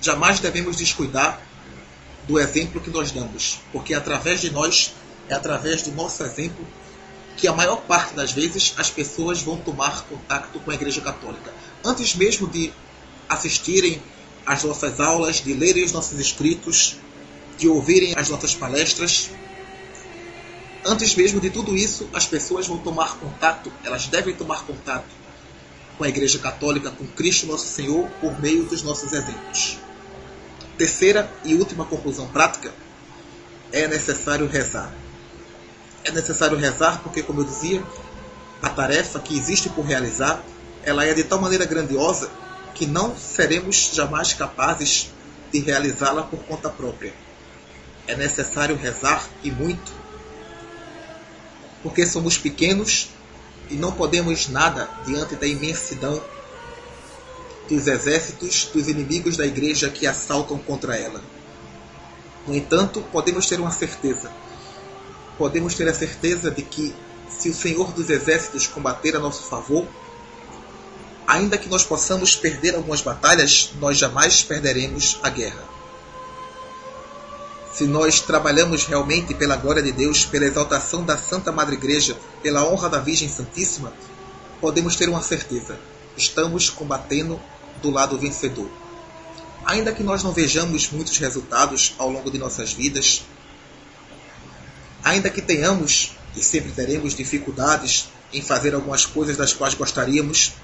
Jamais 0.00 0.38
devemos 0.38 0.76
descuidar 0.76 1.40
do 2.26 2.38
exemplo 2.38 2.80
que 2.80 2.90
nós 2.90 3.10
damos, 3.10 3.60
porque 3.72 3.94
através 3.94 4.40
de 4.40 4.50
nós, 4.50 4.94
é 5.28 5.34
através 5.34 5.82
do 5.82 5.92
nosso 5.92 6.22
exemplo 6.22 6.66
que 7.36 7.48
a 7.48 7.52
maior 7.52 7.82
parte 7.82 8.14
das 8.14 8.32
vezes 8.32 8.74
as 8.76 8.90
pessoas 8.90 9.42
vão 9.42 9.56
tomar 9.56 10.04
contato 10.04 10.58
com 10.60 10.70
a 10.70 10.74
Igreja 10.74 11.00
Católica. 11.00 11.52
Antes 11.84 12.14
mesmo 12.14 12.46
de 12.48 12.72
assistirem 13.28 14.00
às 14.46 14.62
nossas 14.62 15.00
aulas, 15.00 15.42
de 15.42 15.52
lerem 15.52 15.84
os 15.84 15.92
nossos 15.92 16.18
escritos, 16.18 16.96
de 17.58 17.68
ouvirem 17.68 18.14
as 18.16 18.28
nossas 18.28 18.54
palestras. 18.54 19.30
Antes 20.84 21.14
mesmo 21.14 21.40
de 21.40 21.50
tudo 21.50 21.76
isso, 21.76 22.08
as 22.12 22.26
pessoas 22.26 22.66
vão 22.66 22.78
tomar 22.78 23.16
contato, 23.16 23.72
elas 23.82 24.06
devem 24.06 24.34
tomar 24.34 24.64
contato 24.64 25.08
com 25.96 26.04
a 26.04 26.08
Igreja 26.08 26.38
Católica, 26.38 26.90
com 26.90 27.06
Cristo 27.06 27.46
Nosso 27.46 27.66
Senhor, 27.66 28.08
por 28.20 28.40
meio 28.40 28.64
dos 28.64 28.82
nossos 28.82 29.12
exemplos. 29.12 29.78
Terceira 30.76 31.30
e 31.44 31.54
última 31.54 31.84
conclusão 31.84 32.26
prática: 32.28 32.72
é 33.72 33.86
necessário 33.86 34.46
rezar. 34.46 34.92
É 36.04 36.10
necessário 36.10 36.56
rezar 36.56 37.00
porque, 37.02 37.22
como 37.22 37.40
eu 37.40 37.44
dizia, 37.44 37.82
a 38.62 38.68
tarefa 38.68 39.18
que 39.18 39.36
existe 39.36 39.68
por 39.68 39.84
realizar, 39.84 40.42
ela 40.82 41.04
é 41.04 41.14
de 41.14 41.24
tal 41.24 41.40
maneira 41.40 41.64
grandiosa 41.64 42.30
que 42.74 42.86
não 42.86 43.16
seremos 43.16 43.90
jamais 43.94 44.32
capazes 44.32 45.10
de 45.52 45.60
realizá-la 45.60 46.22
por 46.22 46.40
conta 46.40 46.68
própria 46.68 47.14
é 48.06 48.14
necessário 48.14 48.76
rezar 48.76 49.26
e 49.42 49.50
muito, 49.50 49.92
porque 51.82 52.06
somos 52.06 52.36
pequenos 52.36 53.08
e 53.70 53.74
não 53.74 53.92
podemos 53.92 54.48
nada 54.48 54.88
diante 55.06 55.36
da 55.36 55.46
imensidão 55.46 56.22
dos 57.68 57.86
exércitos 57.86 58.70
dos 58.72 58.88
inimigos 58.88 59.36
da 59.36 59.46
igreja 59.46 59.90
que 59.90 60.06
assaltam 60.06 60.58
contra 60.58 60.96
ela. 60.96 61.20
No 62.46 62.54
entanto, 62.54 63.02
podemos 63.12 63.46
ter 63.46 63.60
uma 63.60 63.70
certeza. 63.70 64.30
Podemos 65.38 65.74
ter 65.74 65.88
a 65.88 65.94
certeza 65.94 66.50
de 66.50 66.62
que, 66.62 66.94
se 67.28 67.48
o 67.48 67.54
Senhor 67.54 67.92
dos 67.92 68.10
Exércitos 68.10 68.66
combater 68.66 69.16
a 69.16 69.18
nosso 69.18 69.44
favor, 69.44 69.86
ainda 71.26 71.56
que 71.56 71.68
nós 71.68 71.84
possamos 71.84 72.36
perder 72.36 72.74
algumas 72.74 73.00
batalhas, 73.00 73.70
nós 73.80 73.96
jamais 73.96 74.42
perderemos 74.42 75.18
a 75.22 75.30
guerra 75.30 75.74
se 77.74 77.88
nós 77.88 78.20
trabalhamos 78.20 78.84
realmente 78.84 79.34
pela 79.34 79.56
glória 79.56 79.82
de 79.82 79.90
Deus, 79.90 80.24
pela 80.24 80.44
exaltação 80.44 81.04
da 81.04 81.18
Santa 81.18 81.50
Madre 81.50 81.74
Igreja, 81.74 82.16
pela 82.40 82.64
honra 82.64 82.88
da 82.88 83.00
Virgem 83.00 83.28
Santíssima, 83.28 83.92
podemos 84.60 84.94
ter 84.94 85.08
uma 85.08 85.20
certeza: 85.20 85.76
estamos 86.16 86.70
combatendo 86.70 87.40
do 87.84 87.90
lado 87.90 88.18
vencedor. 88.18 88.70
Ainda 89.66 89.92
que 89.92 90.02
nós 90.02 90.22
não 90.22 90.32
vejamos 90.32 90.90
muitos 90.90 91.18
resultados 91.18 91.94
ao 91.98 92.10
longo 92.10 92.30
de 92.30 92.38
nossas 92.38 92.72
vidas, 92.72 93.22
ainda 95.02 95.28
que 95.28 95.42
tenhamos 95.42 96.12
e 96.34 96.42
sempre 96.42 96.72
teremos 96.72 97.14
dificuldades 97.14 98.08
em 98.32 98.40
fazer 98.40 98.74
algumas 98.74 99.04
coisas 99.04 99.36
das 99.36 99.52
quais 99.52 99.74
gostaríamos, 99.74 100.54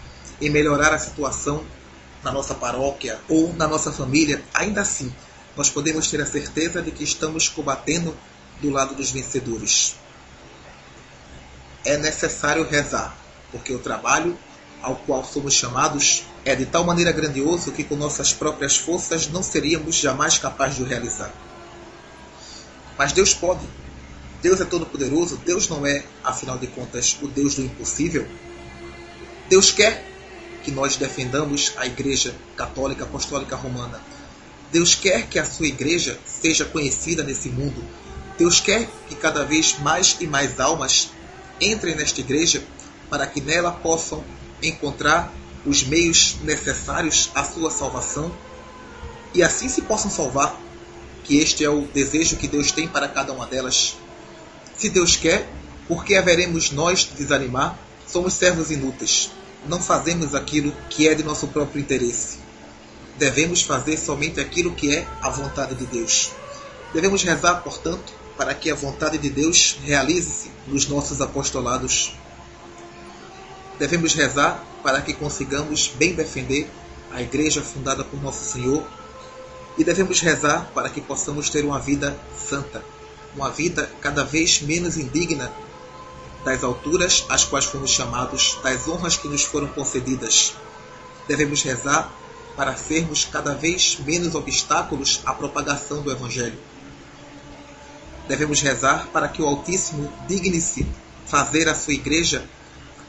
em 0.40 0.48
melhorar 0.48 0.94
a 0.94 0.98
situação 0.98 1.62
na 2.24 2.32
nossa 2.32 2.54
paróquia 2.54 3.18
ou 3.28 3.52
na 3.52 3.68
nossa 3.68 3.92
família, 3.92 4.42
ainda 4.54 4.80
assim 4.80 5.12
nós 5.56 5.68
podemos 5.68 6.08
ter 6.10 6.20
a 6.22 6.26
certeza 6.26 6.80
de 6.80 6.90
que 6.90 7.04
estamos 7.04 7.48
combatendo 7.48 8.16
do 8.62 8.70
lado 8.70 8.94
dos 8.94 9.10
vencedores. 9.10 9.94
É 11.84 11.98
necessário 11.98 12.66
rezar, 12.66 13.14
porque 13.52 13.74
o 13.74 13.78
trabalho 13.78 14.38
ao 14.82 14.96
qual 14.96 15.24
somos 15.24 15.54
chamados 15.54 16.24
é 16.44 16.54
de 16.54 16.66
tal 16.66 16.84
maneira 16.84 17.12
grandioso 17.12 17.72
que 17.72 17.84
com 17.84 17.96
nossas 17.96 18.32
próprias 18.32 18.76
forças 18.76 19.28
não 19.28 19.42
seríamos 19.42 19.96
jamais 19.96 20.38
capazes 20.38 20.76
de 20.76 20.82
o 20.82 20.86
realizar. 20.86 21.32
Mas 22.96 23.12
Deus 23.12 23.34
pode. 23.34 23.66
Deus 24.42 24.60
é 24.60 24.64
todo-poderoso, 24.64 25.36
Deus 25.44 25.68
não 25.68 25.86
é, 25.86 26.02
afinal 26.24 26.56
de 26.56 26.66
contas, 26.66 27.16
o 27.20 27.28
Deus 27.28 27.54
do 27.54 27.62
impossível. 27.62 28.26
Deus 29.48 29.70
quer 29.70 30.06
que 30.62 30.70
nós 30.70 30.96
defendamos 30.96 31.74
a 31.76 31.86
Igreja 31.86 32.34
Católica 32.56 33.04
Apostólica 33.04 33.56
Romana 33.56 34.00
Deus 34.72 34.94
quer 34.94 35.26
que 35.26 35.38
a 35.38 35.44
sua 35.44 35.66
igreja 35.66 36.18
seja 36.24 36.64
conhecida 36.64 37.22
nesse 37.22 37.48
mundo. 37.48 37.82
Deus 38.38 38.60
quer 38.60 38.88
que 39.08 39.16
cada 39.16 39.44
vez 39.44 39.78
mais 39.80 40.16
e 40.20 40.26
mais 40.26 40.60
almas 40.60 41.10
entrem 41.60 41.94
nesta 41.94 42.20
igreja 42.20 42.62
para 43.08 43.26
que 43.26 43.40
nela 43.40 43.72
possam 43.72 44.24
encontrar 44.62 45.32
os 45.64 45.82
meios 45.82 46.36
necessários 46.42 47.30
à 47.34 47.44
sua 47.44 47.70
salvação 47.70 48.32
e 49.34 49.42
assim 49.42 49.68
se 49.68 49.82
possam 49.82 50.10
salvar, 50.10 50.58
que 51.24 51.38
este 51.38 51.64
é 51.64 51.70
o 51.70 51.82
desejo 51.82 52.36
que 52.36 52.48
Deus 52.48 52.72
tem 52.72 52.88
para 52.88 53.08
cada 53.08 53.32
uma 53.32 53.46
delas. 53.46 53.96
Se 54.76 54.88
Deus 54.88 55.16
quer, 55.16 55.48
por 55.86 56.04
que 56.04 56.16
haveremos 56.16 56.70
nós 56.70 57.00
de 57.00 57.14
desanimar? 57.14 57.78
Somos 58.06 58.34
servos 58.34 58.70
inúteis. 58.70 59.30
Não 59.68 59.80
fazemos 59.80 60.34
aquilo 60.34 60.72
que 60.88 61.06
é 61.06 61.14
de 61.14 61.22
nosso 61.22 61.46
próprio 61.48 61.80
interesse 61.80 62.38
devemos 63.20 63.60
fazer 63.60 63.98
somente 63.98 64.40
aquilo 64.40 64.74
que 64.74 64.96
é 64.96 65.06
a 65.20 65.28
vontade 65.28 65.74
de 65.74 65.84
Deus. 65.84 66.30
Devemos 66.94 67.22
rezar, 67.22 67.56
portanto, 67.62 68.14
para 68.36 68.54
que 68.54 68.70
a 68.70 68.74
vontade 68.74 69.18
de 69.18 69.28
Deus 69.28 69.78
realize-se 69.84 70.50
nos 70.66 70.88
nossos 70.88 71.20
apostolados. 71.20 72.14
Devemos 73.80 74.12
rezar 74.12 74.62
para 74.82 75.00
que 75.00 75.14
consigamos 75.14 75.88
bem 75.88 76.12
defender 76.12 76.70
a 77.10 77.22
igreja 77.22 77.62
fundada 77.62 78.04
por 78.04 78.22
Nosso 78.22 78.44
Senhor 78.44 78.86
e 79.78 79.82
devemos 79.82 80.20
rezar 80.20 80.70
para 80.74 80.90
que 80.90 81.00
possamos 81.00 81.48
ter 81.48 81.64
uma 81.64 81.80
vida 81.80 82.14
santa, 82.36 82.84
uma 83.34 83.50
vida 83.50 83.90
cada 84.02 84.22
vez 84.22 84.60
menos 84.60 84.98
indigna 84.98 85.50
das 86.44 86.62
alturas 86.62 87.24
às 87.30 87.44
quais 87.44 87.64
fomos 87.64 87.90
chamados, 87.90 88.58
das 88.62 88.86
honras 88.86 89.16
que 89.16 89.28
nos 89.28 89.44
foram 89.44 89.68
concedidas. 89.68 90.52
Devemos 91.26 91.62
rezar 91.62 92.12
para 92.54 92.76
sermos 92.76 93.24
cada 93.24 93.54
vez 93.54 93.98
menos 94.04 94.34
obstáculos 94.34 95.22
à 95.24 95.32
propagação 95.32 96.02
do 96.02 96.12
Evangelho. 96.12 96.58
Devemos 98.28 98.60
rezar 98.60 99.06
para 99.06 99.26
que 99.26 99.40
o 99.40 99.46
Altíssimo 99.46 100.12
digne-se 100.28 100.86
fazer 101.24 101.66
a 101.66 101.74
sua 101.74 101.94
igreja 101.94 102.46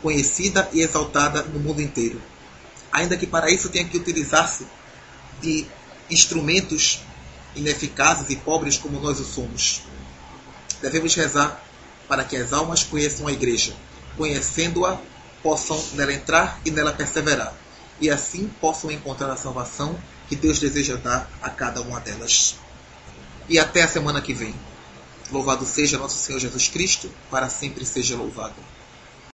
conhecida 0.01 0.69
e 0.73 0.81
exaltada 0.81 1.43
no 1.43 1.59
mundo 1.59 1.81
inteiro. 1.81 2.21
Ainda 2.91 3.17
que 3.17 3.27
para 3.27 3.49
isso 3.49 3.69
tenha 3.69 3.85
que 3.85 3.97
utilizar-se 3.97 4.65
de 5.41 5.65
instrumentos 6.09 7.01
ineficazes 7.55 8.29
e 8.29 8.35
pobres 8.35 8.77
como 8.77 8.99
nós 8.99 9.19
o 9.19 9.23
somos. 9.23 9.81
Devemos 10.81 11.15
rezar 11.15 11.63
para 12.07 12.23
que 12.23 12.35
as 12.35 12.51
almas 12.51 12.83
conheçam 12.83 13.27
a 13.27 13.31
igreja, 13.31 13.73
conhecendo-a, 14.17 14.97
possam 15.41 15.81
nela 15.93 16.13
entrar 16.13 16.59
e 16.65 16.71
nela 16.71 16.93
perseverar, 16.93 17.53
e 17.99 18.09
assim 18.09 18.47
possam 18.59 18.91
encontrar 18.91 19.31
a 19.31 19.37
salvação 19.37 19.97
que 20.27 20.35
Deus 20.35 20.59
deseja 20.59 20.95
dar 20.95 21.29
a 21.41 21.49
cada 21.49 21.81
uma 21.81 21.99
delas. 21.99 22.55
E 23.47 23.59
até 23.59 23.83
a 23.83 23.87
semana 23.87 24.21
que 24.21 24.33
vem. 24.33 24.55
Louvado 25.31 25.65
seja 25.65 25.97
nosso 25.97 26.17
Senhor 26.17 26.39
Jesus 26.39 26.67
Cristo, 26.67 27.09
para 27.29 27.49
sempre 27.49 27.85
seja 27.85 28.17
louvado. 28.17 28.55